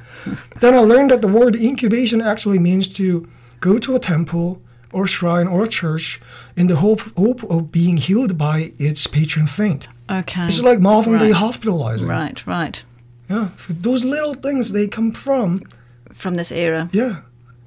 then 0.60 0.74
I 0.74 0.78
learned 0.78 1.10
that 1.12 1.22
the 1.22 1.28
word 1.28 1.54
incubation 1.54 2.20
actually 2.20 2.58
means 2.58 2.88
to 2.94 3.28
go 3.60 3.78
to 3.78 3.94
a 3.94 4.00
temple 4.00 4.60
or 4.96 5.06
shrine 5.06 5.48
or 5.54 5.66
church 5.66 6.20
in 6.56 6.66
the 6.68 6.76
hope 6.76 7.00
hope 7.16 7.42
of 7.50 7.60
being 7.70 7.96
healed 8.06 8.32
by 8.38 8.72
its 8.78 9.06
patron 9.06 9.46
saint. 9.46 9.88
Okay. 10.08 10.46
It's 10.46 10.62
like 10.62 10.80
modern 10.80 11.18
day 11.18 11.32
Right. 11.32 11.40
hospitalizing. 11.46 12.08
Right, 12.08 12.38
right. 12.46 12.84
Yeah. 13.30 13.48
So 13.58 13.74
those 13.88 14.04
little 14.04 14.34
things 14.34 14.70
they 14.72 14.88
come 14.88 15.12
from 15.12 15.60
From 16.12 16.36
this 16.36 16.50
era. 16.52 16.88
yeah. 16.92 17.14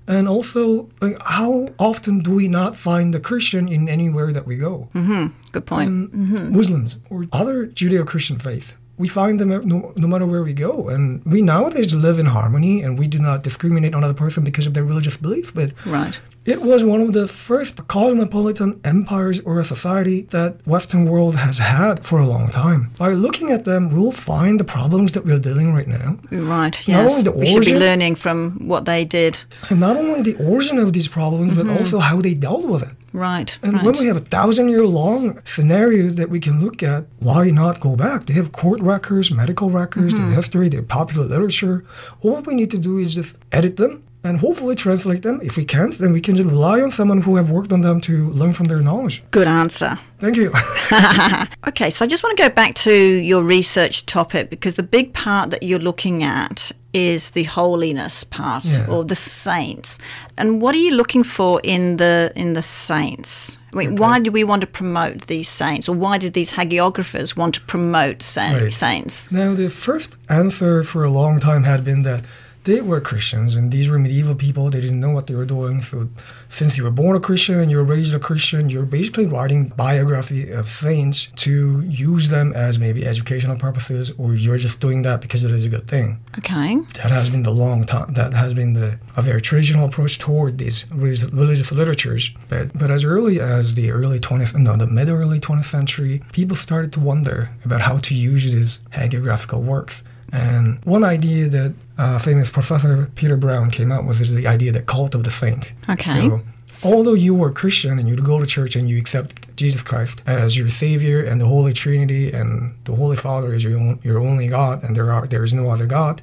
And 0.08 0.28
also, 0.28 0.90
like, 1.02 1.18
how 1.22 1.70
often 1.78 2.20
do 2.24 2.32
we 2.42 2.48
not 2.48 2.76
find 2.76 3.14
a 3.16 3.20
Christian 3.20 3.68
in 3.68 3.88
anywhere 3.88 4.34
that 4.34 4.46
we 4.48 4.56
go? 4.58 4.88
Mm-hmm. 4.96 5.28
Good 5.52 5.66
point. 5.66 5.90
and 5.90 6.10
mm-hmm. 6.10 6.56
Muslims 6.58 6.98
or 7.12 7.28
other 7.32 7.68
Judeo-Christian 7.68 8.40
faith. 8.40 8.74
We 9.00 9.08
find 9.08 9.40
them 9.40 9.50
no, 9.74 9.94
no 9.96 10.08
matter 10.08 10.26
where 10.26 10.44
we 10.44 10.54
go, 10.54 10.90
and 10.94 11.24
we 11.26 11.42
nowadays 11.42 11.94
live 11.96 12.20
in 12.20 12.28
harmony, 12.28 12.76
and 12.84 13.00
we 13.00 13.08
do 13.08 13.18
not 13.18 13.44
discriminate 13.48 13.94
on 13.96 14.00
another 14.04 14.14
person 14.26 14.44
because 14.44 14.68
of 14.68 14.74
their 14.76 14.84
religious 14.84 15.16
belief. 15.26 15.54
But 15.60 15.70
Right. 15.86 16.20
it 16.46 16.60
was 16.62 16.84
one 16.84 17.02
of 17.06 17.14
the 17.14 17.26
first 17.28 17.76
cosmopolitan 17.88 18.80
empires 18.84 19.40
or 19.46 19.54
a 19.60 19.64
society 19.76 20.28
that 20.32 20.52
Western 20.74 21.06
world 21.06 21.36
has 21.38 21.58
had 21.60 21.96
for 22.04 22.20
a 22.20 22.28
long 22.28 22.50
time. 22.50 22.82
By 23.00 23.14
looking 23.14 23.50
at 23.52 23.64
them, 23.64 23.82
we'll 23.94 24.12
find 24.12 24.60
the 24.60 24.66
problems 24.78 25.14
that 25.14 25.26
we're 25.26 25.40
dealing 25.40 25.74
right 25.74 25.88
now, 25.88 26.18
Right, 26.32 26.76
yes. 26.88 27.24
we 27.42 27.46
should 27.46 27.66
be 27.66 27.80
learning 27.88 28.16
from 28.16 28.38
what 28.72 28.84
they 28.86 29.06
did. 29.06 29.34
and 29.70 29.80
not 29.80 29.96
only 29.96 30.22
the 30.22 30.36
origin 30.52 30.78
of 30.78 30.92
these 30.92 31.08
problems, 31.08 31.54
but 31.54 31.66
mm-hmm. 31.66 31.78
also 31.78 32.00
how 32.00 32.18
they 32.22 32.34
dealt 32.34 32.66
with 32.74 32.84
it. 32.84 32.96
Right, 33.14 33.58
And 33.64 33.74
right. 33.74 33.84
when 33.86 33.98
we 33.98 34.06
have 34.08 34.18
a 34.18 34.22
thousand 34.22 34.70
year 34.70 34.86
long 34.86 35.40
scenarios 35.44 36.16
that 36.16 36.30
we 36.30 36.40
can 36.40 36.60
look 36.64 36.84
at, 36.84 37.06
why 37.20 37.50
not 37.50 37.80
go 37.80 37.96
back? 37.96 38.26
They 38.28 38.34
have 38.36 38.52
court 38.52 38.80
records, 38.82 39.32
medical 39.32 39.70
records, 39.70 40.14
Mm-hmm. 40.14 40.34
history, 40.34 40.70
their 40.70 40.84
popular 40.84 41.26
literature. 41.26 41.84
All 42.22 42.42
we 42.42 42.54
need 42.54 42.72
to 42.72 42.78
do 42.78 42.98
is 42.98 43.16
just 43.16 43.38
edit 43.52 43.78
them 43.78 44.04
and 44.30 44.40
hopefully 44.40 44.76
translate 44.76 45.24
them. 45.24 45.40
If 45.44 45.58
we 45.58 45.66
can't, 45.66 45.98
then 45.98 46.14
we 46.14 46.22
can 46.22 46.36
just 46.36 46.48
rely 46.48 46.82
on 46.82 46.92
someone 46.92 47.22
who 47.22 47.36
have 47.36 47.50
worked 47.50 47.74
on 47.74 47.82
them 47.82 48.00
to 48.02 48.30
learn 48.30 48.54
from 48.54 48.68
their 48.68 48.82
knowledge. 48.82 49.24
Good 49.32 49.48
answer. 49.48 50.00
Thank 50.20 50.36
you. 50.38 50.54
Okay, 51.68 51.90
so 51.92 52.04
I 52.04 52.08
just 52.08 52.24
want 52.24 52.36
to 52.38 52.44
go 52.44 52.50
back 52.50 52.74
to 52.76 52.94
your 52.94 53.44
research 53.44 54.06
topic 54.06 54.50
because 54.50 54.76
the 54.76 54.84
big 54.84 55.14
part 55.14 55.50
that 55.52 55.62
you're 55.64 55.80
looking 55.80 56.24
at 56.24 56.72
is 56.94 57.32
the 57.32 57.44
holiness 57.44 58.24
part 58.24 58.66
Yeah. 58.66 58.88
or 58.88 59.04
the 59.06 59.16
saints. 59.16 59.98
And 60.38 60.62
what 60.62 60.74
are 60.76 60.80
you 60.80 60.92
looking 60.92 61.24
for 61.24 61.62
in 61.64 61.98
the 61.98 62.32
in 62.36 62.54
the 62.54 62.62
saints? 62.62 63.58
I 63.74 63.78
mean, 63.78 63.96
why 63.98 64.20
do 64.20 64.32
we 64.32 64.44
want 64.44 64.62
to 64.62 64.68
promote 64.68 65.28
these 65.28 65.48
saints, 65.48 65.88
or 65.88 65.96
why 65.96 66.18
did 66.18 66.34
these 66.34 66.52
hagiographers 66.54 67.38
want 67.38 67.54
to 67.56 67.62
promote 67.62 68.24
sa- 68.24 68.54
Right. 68.54 68.74
saints? 68.74 69.32
now, 69.32 69.54
the 69.56 69.70
first 69.70 70.16
answer 70.28 70.84
for 70.84 71.04
a 71.04 71.12
long 71.12 71.40
time 71.40 71.64
had 71.64 71.84
been 71.84 72.02
that 72.04 72.22
they 72.70 72.82
were 72.82 73.02
Christians 73.02 73.56
and 73.56 73.72
these 73.72 73.90
were 73.90 73.98
medieval 73.98 74.36
people. 74.36 74.70
They 74.70 74.82
didn't 74.82 75.00
know 75.00 75.10
what 75.10 75.26
they 75.28 75.36
were 75.36 75.46
doing. 75.46 75.82
So, 75.82 76.10
since 76.50 76.78
you 76.78 76.84
were 76.84 76.92
born 76.92 77.16
a 77.16 77.20
Christian 77.20 77.60
and 77.60 77.72
you 77.72 77.78
were 77.78 77.84
raised 77.84 78.14
a 78.14 78.20
Christian, 78.20 78.70
you're 78.70 78.86
basically 78.86 79.26
writing 79.26 79.70
biography 79.70 80.52
of 80.52 80.70
saints 80.70 81.32
to 81.38 81.82
use 81.82 82.30
them 82.30 82.54
as 82.54 82.78
maybe 82.78 83.06
educational 83.06 83.58
purposes, 83.58 84.12
or 84.18 84.36
you're 84.36 84.58
just 84.58 84.80
doing 84.80 85.02
that 85.02 85.20
because 85.22 85.44
it 85.44 85.52
is 85.52 85.64
a 85.64 85.70
good 85.70 85.88
thing. 85.88 86.20
Okay, 86.38 86.76
That 86.94 87.12
has 87.12 87.30
been 87.30 87.44
the 87.44 87.58
long 87.66 87.86
time. 87.86 88.14
That 88.14 88.34
has 88.34 88.54
been 88.54 88.74
the 88.74 89.00
a 89.18 89.22
very 89.22 89.42
traditional 89.42 89.86
approach 89.86 90.20
toward 90.20 90.60
these 90.60 90.86
religious, 90.92 91.32
religious 91.32 91.72
literatures. 91.72 92.32
But 92.50 92.78
but 92.78 92.92
as 92.92 93.04
early 93.04 93.40
as 93.40 93.74
the 93.74 93.92
early 93.92 94.20
20th, 94.20 94.56
no, 94.56 94.78
the 94.78 94.88
mid 94.88 95.10
early 95.10 95.40
20th 95.40 95.66
century, 95.66 96.22
people 96.32 96.56
started 96.56 96.94
to 96.94 97.00
wonder 97.00 97.50
about 97.66 97.82
how 97.82 97.98
to 97.98 98.14
use 98.14 98.44
these 98.52 98.80
hagiographical 98.94 99.62
works. 99.64 100.04
And 100.32 100.84
one 100.86 101.04
idea 101.04 101.50
that 101.50 101.74
uh, 102.00 102.18
famous 102.18 102.50
professor 102.50 103.12
Peter 103.16 103.36
Brown 103.36 103.70
came 103.70 103.92
out 103.92 104.06
with 104.06 104.22
is 104.22 104.34
the 104.34 104.48
idea 104.48 104.72
that 104.72 104.86
cult 104.86 105.14
of 105.14 105.26
the 105.26 105.32
saint. 105.32 105.74
Okay. 105.90 106.30
So, 106.30 106.42
although 106.82 107.14
you 107.14 107.36
were 107.36 107.52
Christian 107.52 108.00
and 108.00 108.08
you 108.08 108.16
go 108.16 108.40
to 108.40 108.46
church 108.46 108.78
and 108.78 108.90
you 108.90 108.98
accept 108.98 109.54
Jesus 109.58 109.84
Christ 109.84 110.22
as 110.26 110.58
your 110.58 110.70
Savior 110.70 111.22
and 111.22 111.42
the 111.42 111.46
Holy 111.46 111.74
Trinity 111.74 112.32
and 112.32 112.74
the 112.86 112.96
Holy 112.96 113.18
Father 113.18 113.54
is 113.54 113.66
your 113.66 113.78
own, 113.78 114.00
your 114.02 114.18
only 114.20 114.48
God 114.48 114.82
and 114.82 114.96
there 114.96 115.12
are 115.12 115.28
there 115.28 115.44
is 115.44 115.54
no 115.54 115.70
other 115.70 115.86
God, 115.86 116.22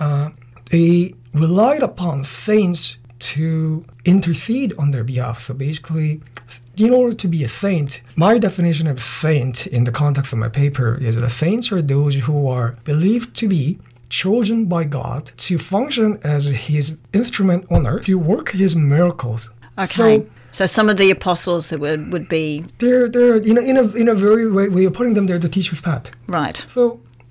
uh, 0.00 0.30
they 0.70 1.14
relied 1.32 1.84
upon 1.84 2.24
saints 2.24 2.96
to 3.20 3.84
intercede 4.04 4.74
on 4.76 4.90
their 4.90 5.04
behalf. 5.04 5.44
So 5.44 5.54
basically, 5.54 6.22
in 6.76 6.92
order 6.92 7.14
to 7.14 7.28
be 7.28 7.44
a 7.44 7.48
saint, 7.48 8.00
my 8.16 8.38
definition 8.38 8.88
of 8.88 9.00
saint 9.00 9.68
in 9.68 9.84
the 9.84 9.92
context 9.92 10.32
of 10.32 10.40
my 10.40 10.48
paper 10.48 10.96
is 10.96 11.14
that 11.14 11.30
saints 11.30 11.70
are 11.70 11.80
those 11.80 12.16
who 12.16 12.48
are 12.48 12.76
believed 12.82 13.36
to 13.36 13.46
be 13.46 13.78
chosen 14.22 14.58
by 14.74 14.82
God 15.00 15.22
to 15.46 15.58
function 15.58 16.18
as 16.22 16.44
his 16.68 16.86
instrument 17.12 17.62
on 17.70 17.86
earth 17.86 18.04
to 18.06 18.18
work 18.18 18.46
his 18.62 18.72
miracles. 18.76 19.50
okay. 19.84 20.12
So 20.20 20.30
So, 20.58 20.66
some 20.66 20.88
of 20.92 20.96
the 21.02 21.10
apostles 21.10 21.64
that 21.70 21.80
would 21.80 22.02
would 22.12 22.28
be 22.28 22.46
they're 22.78 23.08
they're 23.14 23.36
in 23.50 23.56
a, 23.58 23.62
in 23.70 23.76
a 23.82 23.84
in 24.02 24.08
a 24.08 24.14
very 24.26 24.46
way, 24.56 24.68
way 24.76 24.84
of 24.88 24.92
putting 24.98 25.14
them 25.16 25.26
they're 25.26 25.40
the 25.46 25.48
teacher's 25.56 25.80
pet. 25.80 26.04
right. 26.40 26.58
So 26.74 26.82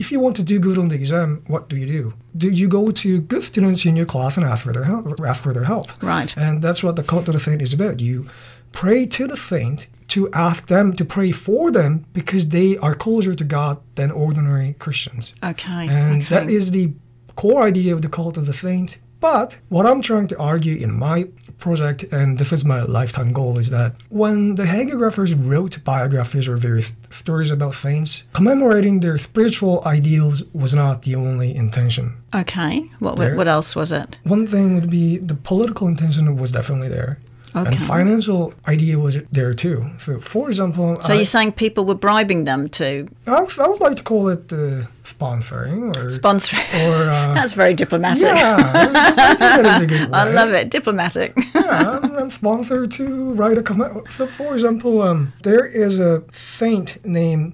if 0.01 0.11
you 0.11 0.19
want 0.23 0.35
to 0.35 0.43
do 0.53 0.55
good 0.67 0.77
on 0.77 0.87
the 0.89 0.95
exam, 0.95 1.29
what 1.51 1.63
do 1.69 1.75
you 1.81 1.87
do? 1.97 2.03
Do 2.43 2.47
you 2.61 2.67
go 2.67 2.83
to 3.03 3.09
good 3.31 3.43
students 3.43 3.85
in 3.85 3.95
your 3.99 4.07
class 4.13 4.37
and 4.37 4.45
ask 4.51 4.61
for 4.65 4.73
their 4.73 4.83
help? 4.91 5.03
Ask 5.31 5.39
for 5.43 5.53
their 5.53 5.67
help. 5.73 5.87
Right. 6.13 6.35
And 6.37 6.61
that's 6.65 6.81
what 6.83 6.95
the 6.95 7.03
cult 7.11 7.27
of 7.29 7.33
the 7.35 7.39
saint 7.47 7.61
is 7.61 7.73
about. 7.73 7.99
You 7.99 8.25
pray 8.71 9.05
to 9.17 9.23
the 9.31 9.37
saint 9.37 9.87
to 10.09 10.31
ask 10.33 10.67
them 10.67 10.93
to 10.93 11.05
pray 11.05 11.31
for 11.31 11.71
them 11.71 12.05
because 12.13 12.49
they 12.49 12.77
are 12.77 12.95
closer 12.95 13.35
to 13.35 13.43
God 13.43 13.79
than 13.95 14.11
ordinary 14.11 14.73
Christians. 14.79 15.33
Okay. 15.43 15.87
And 15.87 16.21
okay. 16.21 16.29
that 16.29 16.49
is 16.49 16.71
the 16.71 16.93
core 17.35 17.63
idea 17.63 17.93
of 17.93 18.01
the 18.01 18.09
cult 18.09 18.37
of 18.37 18.45
the 18.45 18.53
saint. 18.53 18.97
But 19.19 19.57
what 19.69 19.85
I'm 19.85 20.01
trying 20.01 20.27
to 20.27 20.37
argue 20.37 20.75
in 20.75 20.91
my 20.99 21.27
project, 21.57 22.03
and 22.11 22.37
this 22.37 22.51
is 22.51 22.65
my 22.65 22.81
lifetime 22.81 23.31
goal, 23.31 23.57
is 23.57 23.69
that 23.69 23.95
when 24.09 24.55
the 24.55 24.65
hagiographers 24.65 25.33
wrote 25.33 25.81
biographies 25.85 26.45
or 26.45 26.57
various 26.57 26.91
stories 27.09 27.49
about 27.49 27.73
saints, 27.73 28.23
commemorating 28.33 28.99
their 28.99 29.17
spiritual 29.17 29.81
ideals 29.85 30.43
was 30.51 30.75
not 30.75 31.03
the 31.03 31.15
only 31.15 31.55
intention. 31.55 32.17
okay. 32.35 32.89
What 32.99 33.15
There- 33.15 33.37
what 33.37 33.47
else 33.47 33.77
was 33.77 33.93
it? 33.93 34.17
One 34.23 34.45
thing 34.45 34.75
would 34.75 34.89
be 34.89 35.19
the 35.19 35.35
political 35.35 35.87
intention 35.87 36.35
was 36.35 36.51
definitely 36.51 36.89
there. 36.89 37.19
And 37.55 37.67
Okay. 37.67 37.77
financial 37.85 38.53
idea 38.67 38.97
was 38.97 39.17
there 39.31 39.53
too. 39.53 39.85
So, 39.99 40.19
for 40.19 40.47
example, 40.49 40.95
So 41.01 41.13
I, 41.13 41.17
you're 41.17 41.25
saying 41.25 41.51
people 41.53 41.85
were 41.85 41.95
bribing 42.07 42.45
them 42.45 42.67
to 42.69 43.07
I, 43.27 43.41
would- 43.41 43.59
I 43.59 43.67
would 43.67 43.79
like 43.81 43.97
to 43.97 44.03
call 44.03 44.29
it 44.29 44.51
uh, 44.51 44.85
sponsoring 45.03 45.95
or 45.97 46.09
sponsor? 46.09 46.57
or 46.57 47.09
uh, 47.09 47.33
That's 47.37 47.53
very 47.53 47.73
diplomatic. 47.75 48.23
Yeah, 48.23 48.57
I 48.57 49.25
think 49.27 49.39
that 49.39 49.65
is 49.65 49.81
a 49.81 49.85
good 49.85 50.13
I 50.21 50.31
love 50.33 50.51
it. 50.53 50.69
Diplomatic. 50.71 51.33
Yeah, 51.55 51.99
I'm, 52.01 52.15
I'm 52.17 52.31
sponsored 52.31 52.91
to 52.91 53.33
write 53.33 53.57
a 53.57 53.63
comment. 53.63 53.91
So, 54.09 54.25
for 54.27 54.53
example, 54.53 55.01
um, 55.01 55.33
there 55.43 55.65
is 55.65 55.99
a 55.99 56.23
saint 56.31 56.97
named 57.05 57.53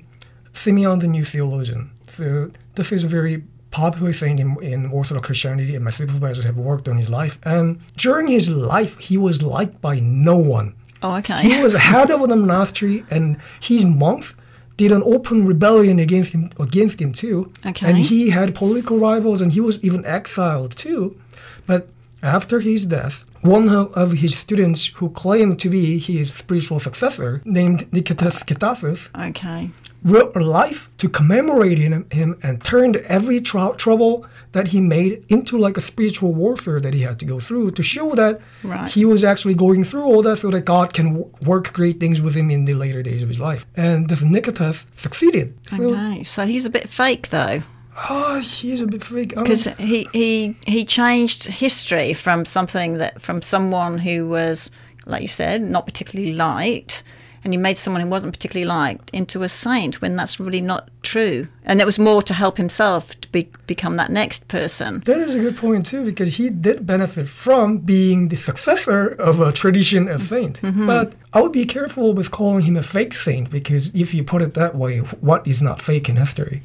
Simeon 0.53 0.99
the 0.99 1.07
New 1.07 1.25
Theologian. 1.25 1.91
So, 2.15 2.51
this 2.75 2.91
is 2.91 3.03
a 3.03 3.07
very 3.07 3.43
popular 3.71 4.13
saint 4.13 4.39
in, 4.39 4.61
in 4.63 4.87
Orthodox 4.87 5.25
Christianity, 5.27 5.75
and 5.75 5.85
my 5.85 5.91
supervisors 5.91 6.45
have 6.45 6.57
worked 6.57 6.87
on 6.87 6.97
his 6.97 7.09
life. 7.09 7.39
And 7.43 7.79
during 7.95 8.27
his 8.27 8.49
life, 8.49 8.97
he 8.97 9.17
was 9.17 9.41
liked 9.41 9.81
by 9.81 9.99
no 9.99 10.37
one. 10.37 10.75
Oh, 11.01 11.15
okay. 11.17 11.41
He 11.41 11.61
was 11.61 11.73
head 11.73 12.11
of 12.11 12.27
the 12.27 12.35
monastery, 12.35 13.05
and 13.09 13.37
his 13.59 13.85
monks 13.85 14.33
did 14.77 14.91
an 14.91 15.03
open 15.03 15.45
rebellion 15.45 15.99
against 15.99 16.31
him 16.31 16.51
against 16.59 17.01
him 17.01 17.11
too. 17.13 17.51
Okay. 17.65 17.87
And 17.87 17.97
he 17.97 18.29
had 18.29 18.55
political 18.55 18.97
rivals, 18.97 19.41
and 19.41 19.51
he 19.51 19.59
was 19.59 19.81
even 19.83 20.05
exiled 20.05 20.75
too. 20.75 21.19
But 21.65 21.89
after 22.23 22.59
his 22.59 22.85
death, 22.85 23.23
one 23.41 23.69
of, 23.69 24.11
his 24.13 24.37
students 24.37 24.87
who 24.87 25.09
claimed 25.11 25.59
to 25.61 25.69
be 25.69 25.97
his 25.97 26.33
spiritual 26.33 26.79
successor, 26.79 27.41
named 27.45 27.89
Nicetas 27.91 28.43
Stethatos, 28.43 29.09
Okay. 29.29 29.69
Wrote 30.03 30.35
a 30.35 30.39
life 30.39 30.89
to 30.97 31.09
commemorate 31.09 31.77
him, 31.77 32.05
him 32.11 32.37
and 32.41 32.63
turned 32.63 32.95
every 32.97 33.41
trou- 33.41 33.73
trouble 33.75 34.25
that 34.53 34.69
he 34.69 34.79
made 34.79 35.23
into 35.29 35.57
like 35.57 35.77
a 35.77 35.81
spiritual 35.81 36.33
warfare 36.33 36.79
that 36.79 36.93
he 36.93 37.01
had 37.01 37.19
to 37.19 37.25
go 37.25 37.39
through 37.39 37.71
to 37.71 37.83
show 37.83 38.15
that 38.15 38.39
Right. 38.63 38.89
he 38.91 39.03
was 39.05 39.23
actually 39.23 39.55
going 39.55 39.83
through 39.83 40.03
all 40.05 40.21
that 40.23 40.37
so 40.39 40.49
that 40.51 40.61
God 40.61 40.93
can 40.93 41.07
w- 41.13 41.29
work 41.45 41.73
great 41.73 41.99
things 41.99 42.21
with 42.21 42.33
him 42.35 42.49
in 42.49 42.65
the 42.65 42.73
later 42.73 43.03
days 43.03 43.21
of 43.21 43.29
his 43.29 43.39
life. 43.39 43.65
And 43.75 44.09
this 44.09 44.21
Nicetas 44.21 44.85
succeeded. 44.95 45.53
So, 45.69 45.93
Okay. 45.93 46.23
So 46.23 46.45
he's 46.45 46.65
a 46.65 46.69
bit 46.69 46.87
fake 46.89 47.29
though. 47.29 47.61
Ah, 48.01 48.37
oh, 48.37 48.39
he's 48.39 48.79
a 48.79 48.87
bit. 48.87 49.03
I 49.11 49.13
mean, 49.13 49.31
um, 49.35 49.43
because 49.43 49.65
he, 49.77 50.07
he 50.13 50.55
he 50.65 50.85
changed 50.85 51.43
history 51.43 52.13
from 52.13 52.45
something 52.45 52.97
that 52.99 53.21
from 53.21 53.41
someone 53.41 53.97
who 53.97 54.25
was 54.29 54.71
like 55.05 55.21
you 55.21 55.27
said 55.27 55.61
not 55.61 55.85
particularly 55.85 56.31
liked 56.33 57.03
and 57.43 57.53
he 57.53 57.57
made 57.57 57.77
someone 57.77 58.01
who 58.01 58.09
wasn't 58.09 58.33
particularly 58.33 58.65
liked 58.65 59.09
into 59.11 59.43
a 59.43 59.49
saint 59.49 60.01
when 60.01 60.15
that's 60.15 60.39
really 60.39 60.61
not 60.61 60.89
true 61.03 61.47
and 61.63 61.79
it 61.79 61.85
was 61.85 61.99
more 61.99 62.21
to 62.21 62.33
help 62.33 62.57
himself 62.57 63.19
to 63.21 63.27
be, 63.29 63.49
become 63.67 63.95
that 63.95 64.11
next 64.11 64.47
person 64.47 65.01
That 65.05 65.19
is 65.19 65.35
a 65.35 65.39
good 65.39 65.57
point 65.57 65.85
too, 65.85 66.03
because 66.03 66.35
he 66.35 66.49
did 66.49 66.85
benefit 66.85 67.29
from 67.29 67.77
being 67.77 68.29
the 68.29 68.35
successor 68.35 69.07
of 69.07 69.39
a 69.39 69.51
tradition 69.51 70.07
of 70.07 70.23
saint. 70.23 70.61
Mm-hmm. 70.61 70.79
Mm-hmm. 70.79 70.87
But 70.87 71.13
I 71.33 71.41
would 71.41 71.51
be 71.51 71.65
careful 71.65 72.13
with 72.13 72.31
calling 72.31 72.63
him 72.63 72.77
a 72.77 72.83
fake 72.83 73.13
saint, 73.13 73.49
because 73.49 73.93
if 73.93 74.13
you 74.13 74.23
put 74.23 74.41
it 74.41 74.53
that 74.53 74.75
way, 74.75 74.99
what 74.99 75.45
is 75.47 75.61
not 75.61 75.81
fake 75.81 76.07
in 76.09 76.15
history? 76.15 76.63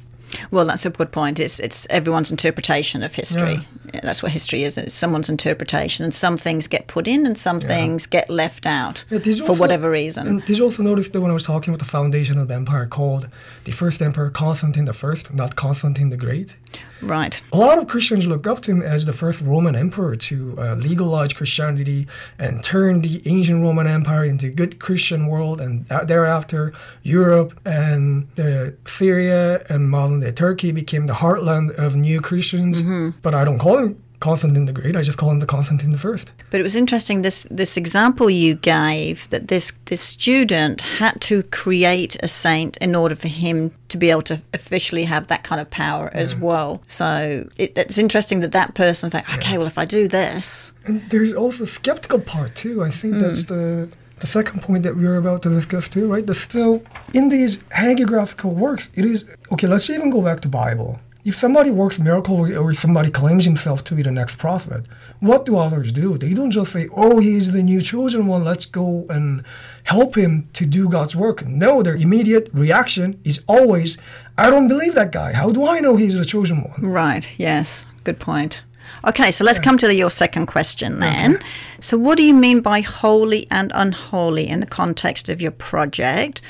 Well 0.51 0.65
that's 0.65 0.87
a 0.87 0.91
good 0.91 1.13
point. 1.13 1.39
It's 1.41 1.61
it's 1.61 1.87
everyone's 1.91 2.31
interpretation 2.31 3.03
of 3.03 3.15
history. 3.15 3.59
Yeah, 3.93 4.01
that's 4.03 4.23
what 4.23 4.33
history 4.33 4.65
is. 4.65 4.77
It's 4.79 4.95
someone's 4.95 5.29
interpretation. 5.29 6.05
And 6.05 6.15
some 6.15 6.37
things 6.37 6.67
get 6.69 6.87
put 6.87 7.07
in 7.07 7.27
and 7.27 7.39
some 7.39 7.61
things 7.61 8.07
get 8.07 8.29
left 8.29 8.67
out 8.67 9.05
Yeah, 9.11 9.19
for 9.19 9.31
also- 9.31 9.55
whatever 9.55 9.91
reason. 9.91 10.27
And 10.27 10.45
did 10.45 10.59
you 10.59 10.65
also 10.65 10.83
notice 10.83 11.09
that 11.11 11.21
when 11.21 11.31
I 11.31 11.35
was 11.35 11.45
talking 11.45 11.73
about 11.73 11.79
the 11.85 11.91
foundation 11.91 12.39
of 12.39 12.49
the 12.49 12.55
empire, 12.55 12.87
called 12.87 13.29
the 13.65 13.73
first 13.73 14.03
emperor 14.03 14.31
Constantine 14.31 14.85
the 14.87 14.93
First, 14.93 15.33
not 15.33 15.55
Constantine 15.57 16.11
the 16.11 16.17
Great? 16.17 16.57
Right 17.03 17.43
A 17.53 17.57
lot 17.57 17.79
of 17.79 17.87
Christians 17.89 18.27
look 18.27 18.47
up 18.47 18.63
to 18.63 18.71
him 18.71 18.83
as 18.83 19.05
the 19.05 19.13
first 19.13 19.41
Roman 19.41 19.75
emperor 19.77 20.17
to 20.17 20.55
uh, 20.59 20.75
legalize 20.75 21.33
Christianity 21.33 22.07
and 22.39 22.63
turn 22.65 23.03
the 23.03 23.23
ancient 23.27 23.63
Roman 23.63 23.87
Empire 23.87 24.25
into 24.25 24.47
a 24.47 24.51
good 24.51 24.79
Christian 24.79 25.27
world, 25.27 25.61
and 25.61 25.87
thereafter 25.87 26.73
Europe 27.03 27.59
and 27.65 28.29
uh, 28.39 28.71
Syria 28.87 29.65
and 29.69 29.91
modern 29.91 30.21
day 30.21 30.33
Turkey 30.33 30.73
became 30.73 31.07
the 31.07 31.15
heartland 31.15 31.73
of 31.73 31.95
new 31.97 32.21
Christians. 32.21 32.83
But 33.23 33.35
I 33.35 33.45
don't 33.45 33.59
call 33.59 33.79
him 33.79 34.03
Constantine 34.25 34.65
the 34.65 34.73
Great; 34.73 34.97
I 34.97 35.03
just 35.03 35.19
call 35.19 35.31
him 35.31 35.41
the 35.41 35.47
Constantine 35.47 35.93
the 35.93 35.99
First. 35.99 36.33
But 36.51 36.59
it 36.59 36.63
was 36.63 36.75
interesting 36.75 37.21
this 37.21 37.47
this 37.51 37.77
example 37.77 38.31
you 38.31 38.55
gave 38.55 39.29
that 39.29 39.49
this 39.49 39.71
this 39.85 40.01
student 40.01 40.81
had 40.81 41.21
to 41.29 41.43
create 41.43 42.17
a 42.23 42.29
saint 42.29 42.79
in 42.79 42.95
order 42.95 43.17
for 43.17 43.29
him 43.29 43.73
to 43.89 43.99
be 43.99 44.11
able 44.11 44.23
to 44.23 44.41
officially 44.55 45.05
have 45.05 45.27
that 45.27 45.43
kind 45.45 45.61
of 45.61 45.69
power 45.69 46.11
as 46.15 46.35
well. 46.35 46.81
So 46.89 47.51
it, 47.59 47.77
it's 47.77 47.99
interesting 47.99 48.41
that 48.41 48.53
that 48.53 48.75
person 48.75 49.11
thought, 49.11 49.29
okay, 49.35 49.59
well 49.59 49.67
if 49.67 49.77
I 49.77 49.85
do 49.85 50.09
this, 50.09 50.73
And 50.87 51.03
there's 51.11 51.35
also 51.35 51.67
skeptical 51.67 52.21
part 52.21 52.55
too. 52.55 52.83
I 52.83 52.91
think 52.91 53.19
that's 53.19 53.45
mm. 53.45 53.49
the 53.49 53.89
the 54.21 54.27
second 54.27 54.63
point 54.63 54.85
that 54.85 54.97
we 54.97 55.05
are 55.07 55.17
about 55.17 55.43
to 55.43 55.51
discuss 55.51 55.89
too, 55.89 56.11
right? 56.11 56.27
The 56.27 56.35
still 56.35 56.83
in 57.13 57.29
these 57.29 57.59
hagiographical 57.85 58.55
works, 58.55 58.91
it 58.95 59.05
is 59.05 59.25
okay. 59.53 59.67
Let's 59.67 59.91
even 59.91 60.09
go 60.09 60.23
back 60.23 60.41
to 60.43 60.49
Bible. 60.49 61.01
If 61.25 61.39
somebody 61.39 61.71
works 61.71 61.99
miracle 61.99 62.37
or- 62.41 62.75
somebody 62.75 63.11
claims 63.11 63.47
himself 63.47 63.83
to 63.85 63.95
be 63.95 64.03
the 64.03 64.11
next 64.11 64.37
prophet, 64.37 64.85
what 65.21 65.47
do 65.47 65.57
others 65.57 65.91
do? 65.91 66.19
They 66.19 66.35
don't 66.35 66.51
just 66.51 66.73
say, 66.73 66.87
"Oh, 66.95 67.19
he's 67.19 67.53
the 67.53 67.63
new 67.63 67.81
chosen 67.81 68.27
one. 68.27 68.45
Let's 68.45 68.67
go 68.67 69.07
and 69.09 69.43
help 69.85 70.17
him 70.17 70.49
to 70.53 70.67
do 70.67 70.87
God's 70.87 71.17
work." 71.17 71.47
No, 71.47 71.83
their 71.83 71.97
immediate 71.97 72.51
reaction 72.53 73.19
is 73.25 73.41
always, 73.47 73.97
"I 74.37 74.51
don't 74.51 74.69
believe 74.69 74.95
that 74.97 75.13
guy. 75.13 75.33
How 75.33 75.51
do 75.51 75.67
I 75.67 75.81
know 75.81 75.97
he's 75.97 76.15
the 76.15 76.27
chosen 76.27 76.59
one?" 76.63 76.81
right? 76.93 77.27
Yes, 77.39 77.87
good 78.05 78.19
point. 78.19 78.63
Okay, 79.07 79.31
so 79.31 79.45
let's 79.45 79.59
come 79.59 79.77
to 79.79 79.95
your 79.95 80.11
second 80.11 80.47
question 80.47 81.01
then. 81.01 81.39
So, 81.81 81.99
what 81.99 82.17
do 82.17 82.23
you 82.23 82.35
mean 82.35 82.61
by 82.61 82.81
holy 82.81 83.47
and 83.51 83.71
unholy 83.75 84.49
in 84.49 84.61
the 84.61 84.67
context 84.67 85.29
of 85.29 85.43
your 85.43 85.51
project? 85.53 86.41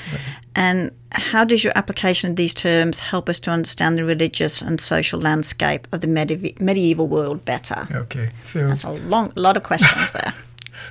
And 0.55 0.91
how 1.11 1.43
does 1.43 1.63
your 1.63 1.73
application 1.75 2.31
of 2.31 2.35
these 2.37 2.53
terms 2.53 2.99
help 2.99 3.27
us 3.27 3.39
to 3.41 3.51
understand 3.51 3.97
the 3.97 4.05
religious 4.05 4.61
and 4.61 4.79
social 4.79 5.19
landscape 5.19 5.87
of 5.91 5.99
the 6.01 6.07
medieval, 6.07 6.51
medieval 6.59 7.07
world 7.07 7.43
better? 7.43 7.87
Okay, 7.91 8.31
so 8.45 8.67
That's 8.67 8.83
a 8.83 8.91
long, 8.91 9.33
lot 9.35 9.57
of 9.57 9.63
questions 9.63 10.11
there. 10.11 10.33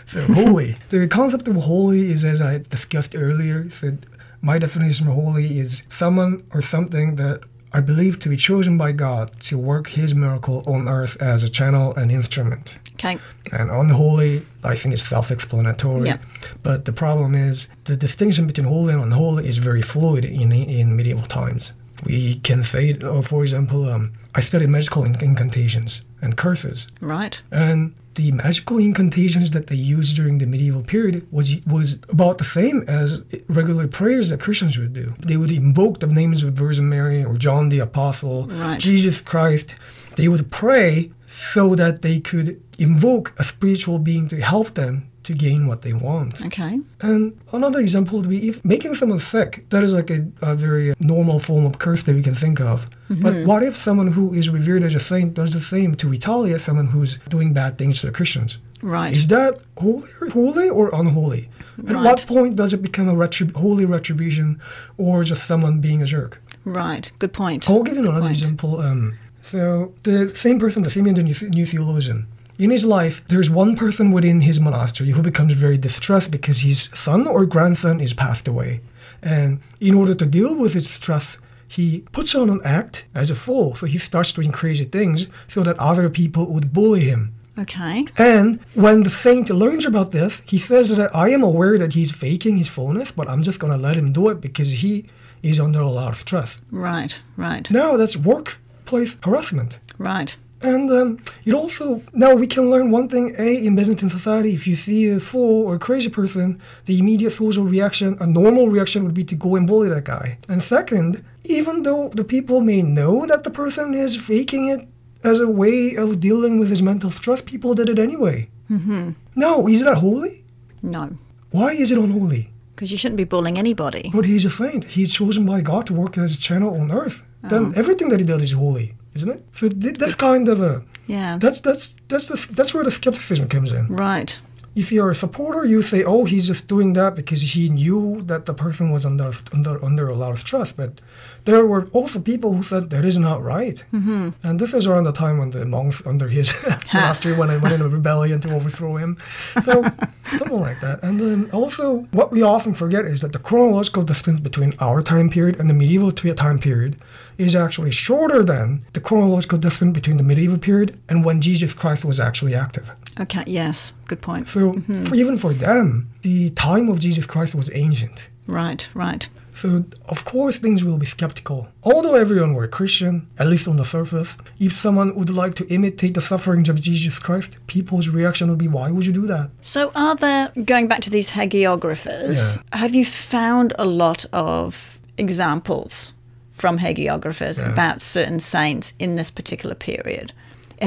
So 0.06 0.20
holy. 0.32 0.76
the 0.90 1.06
concept 1.08 1.48
of 1.48 1.56
holy 1.56 2.10
is, 2.10 2.24
as 2.24 2.40
I 2.40 2.58
discussed 2.58 3.14
earlier, 3.14 3.70
said 3.70 4.06
my 4.42 4.58
definition 4.58 5.08
of 5.08 5.14
holy 5.14 5.58
is 5.58 5.82
someone 5.88 6.44
or 6.52 6.60
something 6.60 7.16
that 7.16 7.40
are 7.74 7.82
believed 7.82 8.22
to 8.22 8.28
be 8.28 8.36
chosen 8.36 8.78
by 8.78 8.92
God 8.92 9.38
to 9.40 9.58
work 9.58 9.88
His 9.88 10.14
miracle 10.14 10.62
on 10.66 10.88
earth 10.88 11.20
as 11.20 11.42
a 11.42 11.50
channel 11.50 11.92
and 11.96 12.10
instrument. 12.10 12.78
Okay, 12.94 13.18
And 13.52 13.70
unholy, 13.70 14.46
I 14.62 14.76
think, 14.76 14.94
is 14.94 15.02
self-explanatory. 15.02 16.06
Yeah. 16.06 16.18
But 16.62 16.84
the 16.84 16.92
problem 16.92 17.34
is 17.34 17.68
the 17.84 17.96
distinction 17.96 18.46
between 18.46 18.68
holy 18.68 18.94
and 18.94 19.02
unholy 19.02 19.48
is 19.48 19.58
very 19.58 19.82
fluid 19.82 20.24
in 20.24 20.52
in 20.52 20.96
medieval 20.96 21.24
times. 21.24 21.72
We 22.06 22.36
can 22.36 22.62
say, 22.62 22.96
oh, 23.02 23.22
for 23.22 23.42
example, 23.42 23.88
um, 23.90 24.12
I 24.34 24.40
studied 24.40 24.68
magical 24.68 25.04
incantations 25.04 26.02
and 26.22 26.36
curses. 26.36 26.88
right. 27.00 27.42
And 27.50 27.94
the 28.14 28.32
magical 28.32 28.78
incantations 28.78 29.50
that 29.52 29.66
they 29.66 29.74
used 29.76 30.16
during 30.16 30.38
the 30.38 30.46
medieval 30.46 30.82
period 30.82 31.26
was 31.30 31.56
was 31.66 31.98
about 32.08 32.38
the 32.38 32.44
same 32.44 32.84
as 32.86 33.22
regular 33.48 33.86
prayers 33.88 34.28
that 34.30 34.40
Christians 34.40 34.78
would 34.78 34.92
do. 34.92 35.14
They 35.18 35.36
would 35.36 35.50
invoke 35.52 36.00
the 36.00 36.06
names 36.06 36.42
of 36.42 36.54
Virgin 36.54 36.88
Mary 36.88 37.24
or 37.24 37.36
John 37.36 37.68
the 37.68 37.80
Apostle, 37.80 38.46
Right. 38.46 38.78
Jesus 38.80 39.20
Christ. 39.20 39.74
They 40.16 40.28
would 40.28 40.50
pray 40.50 41.10
so 41.28 41.74
that 41.74 42.02
they 42.02 42.20
could 42.20 42.60
invoke 42.78 43.34
a 43.38 43.44
spiritual 43.44 43.98
being 43.98 44.28
to 44.28 44.40
help 44.40 44.74
them 44.74 45.08
to 45.24 45.32
gain 45.34 45.66
what 45.66 45.82
they 45.82 45.92
want. 45.92 46.44
Okay, 46.44 46.80
And 47.00 47.38
another 47.52 47.80
example 47.80 48.18
would 48.18 48.28
be 48.28 48.48
if 48.48 48.64
making 48.64 48.94
someone 48.94 49.18
sick, 49.18 49.66
that 49.70 49.82
is 49.82 49.92
like 49.92 50.10
a, 50.10 50.26
a 50.42 50.54
very 50.54 50.94
normal 51.00 51.38
form 51.38 51.64
of 51.66 51.78
curse 51.78 52.02
that 52.04 52.14
we 52.14 52.22
can 52.22 52.34
think 52.34 52.60
of. 52.60 52.86
But 53.10 53.44
what 53.46 53.62
if 53.62 53.76
someone 53.76 54.08
who 54.12 54.32
is 54.34 54.48
revered 54.50 54.82
as 54.82 54.94
a 54.94 55.00
saint 55.00 55.34
does 55.34 55.52
the 55.52 55.60
same 55.60 55.94
to 55.96 56.08
retaliate 56.08 56.60
someone 56.60 56.88
who's 56.88 57.18
doing 57.28 57.52
bad 57.52 57.78
things 57.78 58.00
to 58.00 58.06
the 58.06 58.12
Christians? 58.12 58.58
right. 58.82 59.16
Is 59.16 59.28
that 59.28 59.58
holy, 59.78 60.08
holy 60.32 60.68
or 60.68 60.94
unholy? 60.94 61.48
At 61.88 61.94
Right. 61.94 62.04
what 62.04 62.26
point 62.26 62.54
does 62.56 62.72
it 62.74 62.82
become 62.82 63.08
a 63.08 63.14
retrib- 63.14 63.56
holy 63.56 63.84
retribution 63.86 64.60
or 64.98 65.24
just 65.24 65.46
someone 65.46 65.80
being 65.80 66.02
a 66.02 66.06
jerk? 66.06 66.40
Right. 66.66 67.10
Good 67.18 67.32
point. 67.32 67.68
I'll 67.68 67.82
give 67.82 67.96
you 67.96 68.06
another 68.08 68.28
example. 68.30 68.80
Um, 68.80 69.14
so 69.42 69.92
the 70.02 70.32
same 70.36 70.58
person, 70.60 70.82
the 70.82 70.90
Simeon 70.90 71.16
the 71.16 71.22
new, 71.22 71.34
new 71.48 71.66
theologian, 71.66 72.26
in 72.58 72.70
his 72.70 72.84
life, 72.84 73.22
there's 73.28 73.50
one 73.50 73.76
person 73.76 74.12
within 74.12 74.42
his 74.42 74.60
monastery 74.60 75.10
who 75.10 75.22
becomes 75.22 75.54
very 75.54 75.78
distressed 75.78 76.30
because 76.30 76.58
his 76.58 76.88
son 76.94 77.26
or 77.26 77.46
grandson 77.46 78.00
is 78.00 78.12
passed 78.12 78.46
away, 78.46 78.80
and 79.22 79.60
in 79.80 79.94
order 79.94 80.14
to 80.14 80.26
deal 80.26 80.54
with 80.54 80.74
his 80.74 80.86
distress, 80.86 81.38
he 81.66 82.04
puts 82.12 82.34
on 82.34 82.50
an 82.50 82.60
act 82.64 83.04
as 83.14 83.30
a 83.30 83.34
fool. 83.34 83.74
So 83.74 83.86
he 83.86 83.98
starts 83.98 84.32
doing 84.32 84.52
crazy 84.52 84.84
things 84.84 85.26
so 85.48 85.62
that 85.64 85.78
other 85.78 86.08
people 86.08 86.46
would 86.46 86.72
bully 86.72 87.00
him. 87.00 87.34
Okay. 87.58 88.06
And 88.18 88.60
when 88.74 89.02
the 89.02 89.10
saint 89.10 89.48
learns 89.50 89.84
about 89.84 90.12
this, 90.12 90.42
he 90.46 90.58
says 90.58 90.96
that 90.96 91.14
I 91.14 91.30
am 91.30 91.42
aware 91.42 91.78
that 91.78 91.94
he's 91.94 92.12
faking 92.12 92.56
his 92.56 92.68
fullness, 92.68 93.12
but 93.12 93.28
I'm 93.28 93.42
just 93.42 93.58
going 93.58 93.72
to 93.72 93.78
let 93.78 93.96
him 93.96 94.12
do 94.12 94.28
it 94.28 94.40
because 94.40 94.70
he 94.70 95.06
is 95.42 95.60
under 95.60 95.80
a 95.80 95.90
lot 95.90 96.08
of 96.08 96.18
stress. 96.18 96.60
Right. 96.70 97.20
Right. 97.36 97.70
Now 97.70 97.96
that's 97.96 98.16
workplace 98.16 99.16
harassment. 99.22 99.78
Right. 99.98 100.36
And 100.64 100.90
um, 100.90 101.18
it 101.44 101.52
also 101.52 102.02
now 102.12 102.34
we 102.34 102.46
can 102.46 102.70
learn 102.70 102.90
one 102.90 103.08
thing: 103.08 103.34
a 103.38 103.48
in 103.66 103.76
Byzantine 103.76 104.10
society, 104.10 104.54
if 104.54 104.66
you 104.66 104.76
see 104.76 105.08
a 105.08 105.20
fool 105.20 105.66
or 105.66 105.74
a 105.74 105.78
crazy 105.78 106.08
person, 106.08 106.60
the 106.86 106.98
immediate 106.98 107.32
social 107.32 107.64
reaction, 107.64 108.16
a 108.18 108.26
normal 108.26 108.68
reaction, 108.68 109.04
would 109.04 109.14
be 109.14 109.24
to 109.24 109.34
go 109.34 109.56
and 109.56 109.66
bully 109.66 109.90
that 109.90 110.04
guy. 110.04 110.38
And 110.48 110.62
second, 110.62 111.22
even 111.44 111.82
though 111.82 112.08
the 112.14 112.24
people 112.24 112.60
may 112.62 112.80
know 112.80 113.26
that 113.26 113.44
the 113.44 113.50
person 113.50 113.92
is 113.92 114.16
faking 114.16 114.68
it 114.68 114.88
as 115.22 115.38
a 115.40 115.48
way 115.48 115.94
of 115.96 116.20
dealing 116.20 116.58
with 116.58 116.70
his 116.70 116.82
mental 116.82 117.10
stress, 117.10 117.42
people 117.42 117.74
did 117.74 117.88
it 117.88 117.98
anyway. 117.98 118.48
Mm-hmm. 118.70 119.10
Now, 119.36 119.66
is 119.66 119.82
that 119.84 119.98
holy? 119.98 120.44
No. 120.82 121.18
Why 121.50 121.72
is 121.72 121.92
it 121.92 121.98
unholy? 121.98 122.50
Because 122.74 122.90
you 122.90 122.98
shouldn't 122.98 123.18
be 123.18 123.24
bullying 123.24 123.58
anybody. 123.58 124.10
But 124.12 124.24
he's 124.24 124.44
a 124.44 124.50
saint. 124.50 124.84
He's 124.84 125.12
chosen 125.14 125.46
by 125.46 125.60
God 125.60 125.86
to 125.86 125.94
work 125.94 126.18
as 126.18 126.34
a 126.34 126.40
channel 126.40 126.74
on 126.80 126.90
earth. 126.90 127.22
Then 127.42 127.74
everything 127.76 128.08
that 128.08 128.20
he 128.20 128.26
does 128.26 128.42
is 128.42 128.52
holy, 128.52 128.94
isn't 129.14 129.30
it? 129.30 129.44
So 129.56 129.68
th- 129.68 129.96
that's 129.98 130.14
kind 130.14 130.48
of 130.48 130.60
a 130.60 130.82
Yeah. 131.06 131.38
that's 131.38 131.60
that's 131.60 131.94
that's 132.08 132.26
the 132.26 132.36
that's 132.52 132.72
where 132.74 132.84
the 132.84 132.90
skepticism 132.90 133.48
comes 133.48 133.72
in. 133.72 133.86
Right. 133.88 134.40
If 134.74 134.90
you're 134.90 135.10
a 135.10 135.14
supporter, 135.14 135.64
you 135.64 135.82
say, 135.82 136.02
"Oh, 136.02 136.24
he's 136.24 136.46
just 136.46 136.66
doing 136.66 136.94
that 136.94 137.14
because 137.14 137.42
he 137.54 137.68
knew 137.68 138.22
that 138.22 138.46
the 138.46 138.54
person 138.54 138.90
was 138.90 139.06
under 139.06 139.32
under 139.52 139.84
under 139.84 140.08
a 140.08 140.14
lot 140.14 140.32
of 140.32 140.40
stress." 140.40 140.72
But 140.72 141.00
there 141.44 141.64
were 141.64 141.86
also 141.92 142.20
people 142.20 142.54
who 142.54 142.62
said 142.62 142.90
that 142.90 143.04
is 143.04 143.18
not 143.18 143.42
right. 143.42 143.84
Mm-hmm. 143.92 144.30
And 144.42 144.60
this 144.60 144.74
is 144.74 144.86
around 144.86 145.04
the 145.04 145.12
time 145.12 145.38
when 145.38 145.50
the 145.50 145.64
monks 145.64 146.02
under 146.06 146.28
his 146.28 146.52
after 146.92 147.34
when 147.34 147.50
I 147.50 147.56
went 147.56 147.74
in 147.74 147.82
a 147.82 147.88
rebellion 147.88 148.40
to 148.42 148.54
overthrow 148.54 148.96
him. 148.96 149.16
So 149.64 149.82
something 150.38 150.60
like 150.60 150.80
that. 150.80 151.02
And 151.02 151.20
then 151.20 151.50
also, 151.52 152.08
what 152.10 152.32
we 152.32 152.42
often 152.42 152.72
forget 152.72 153.04
is 153.04 153.20
that 153.20 153.32
the 153.32 153.38
chronological 153.38 154.02
distance 154.02 154.40
between 154.40 154.74
our 154.80 155.02
time 155.02 155.28
period 155.28 155.58
and 155.60 155.68
the 155.68 155.74
medieval 155.74 156.12
time 156.12 156.58
period 156.58 156.96
is 157.38 157.54
actually 157.54 157.90
shorter 157.90 158.42
than 158.42 158.84
the 158.92 159.00
chronological 159.00 159.58
distance 159.58 159.92
between 159.92 160.16
the 160.16 160.22
medieval 160.22 160.58
period 160.58 160.98
and 161.08 161.24
when 161.24 161.40
Jesus 161.40 161.74
Christ 161.74 162.04
was 162.04 162.20
actually 162.20 162.54
active. 162.54 162.90
Okay, 163.18 163.44
yes, 163.46 163.92
good 164.06 164.20
point. 164.20 164.48
So 164.48 164.72
mm-hmm. 164.72 165.06
for, 165.06 165.14
even 165.14 165.36
for 165.36 165.52
them, 165.52 166.10
the 166.22 166.50
time 166.50 166.88
of 166.88 166.98
Jesus 166.98 167.26
Christ 167.26 167.54
was 167.54 167.70
ancient. 167.74 168.26
Right, 168.46 168.88
right. 168.94 169.28
So, 169.54 169.84
of 170.08 170.24
course, 170.24 170.58
things 170.58 170.82
will 170.82 170.98
be 170.98 171.06
skeptical. 171.06 171.68
Although 171.84 172.14
everyone 172.14 172.54
were 172.54 172.66
Christian, 172.66 173.28
at 173.38 173.46
least 173.46 173.68
on 173.68 173.76
the 173.76 173.84
surface, 173.84 174.36
if 174.58 174.76
someone 174.76 175.14
would 175.14 175.30
like 175.30 175.54
to 175.56 175.66
imitate 175.68 176.14
the 176.14 176.20
sufferings 176.20 176.68
of 176.68 176.80
Jesus 176.80 177.18
Christ, 177.20 177.56
people's 177.68 178.08
reaction 178.08 178.50
would 178.50 178.58
be, 178.58 178.68
why 178.68 178.90
would 178.90 179.06
you 179.06 179.12
do 179.12 179.26
that? 179.28 179.50
So, 179.62 179.92
are 179.94 180.16
there, 180.16 180.50
going 180.64 180.88
back 180.88 181.02
to 181.02 181.10
these 181.10 181.30
hagiographers, 181.30 182.36
yeah. 182.36 182.78
have 182.78 182.94
you 182.94 183.04
found 183.04 183.72
a 183.78 183.84
lot 183.84 184.26
of 184.32 185.00
examples 185.16 186.12
from 186.50 186.78
hagiographers 186.78 187.58
yeah. 187.58 187.70
about 187.70 188.02
certain 188.02 188.40
saints 188.40 188.92
in 188.98 189.14
this 189.14 189.30
particular 189.30 189.76
period? 189.76 190.32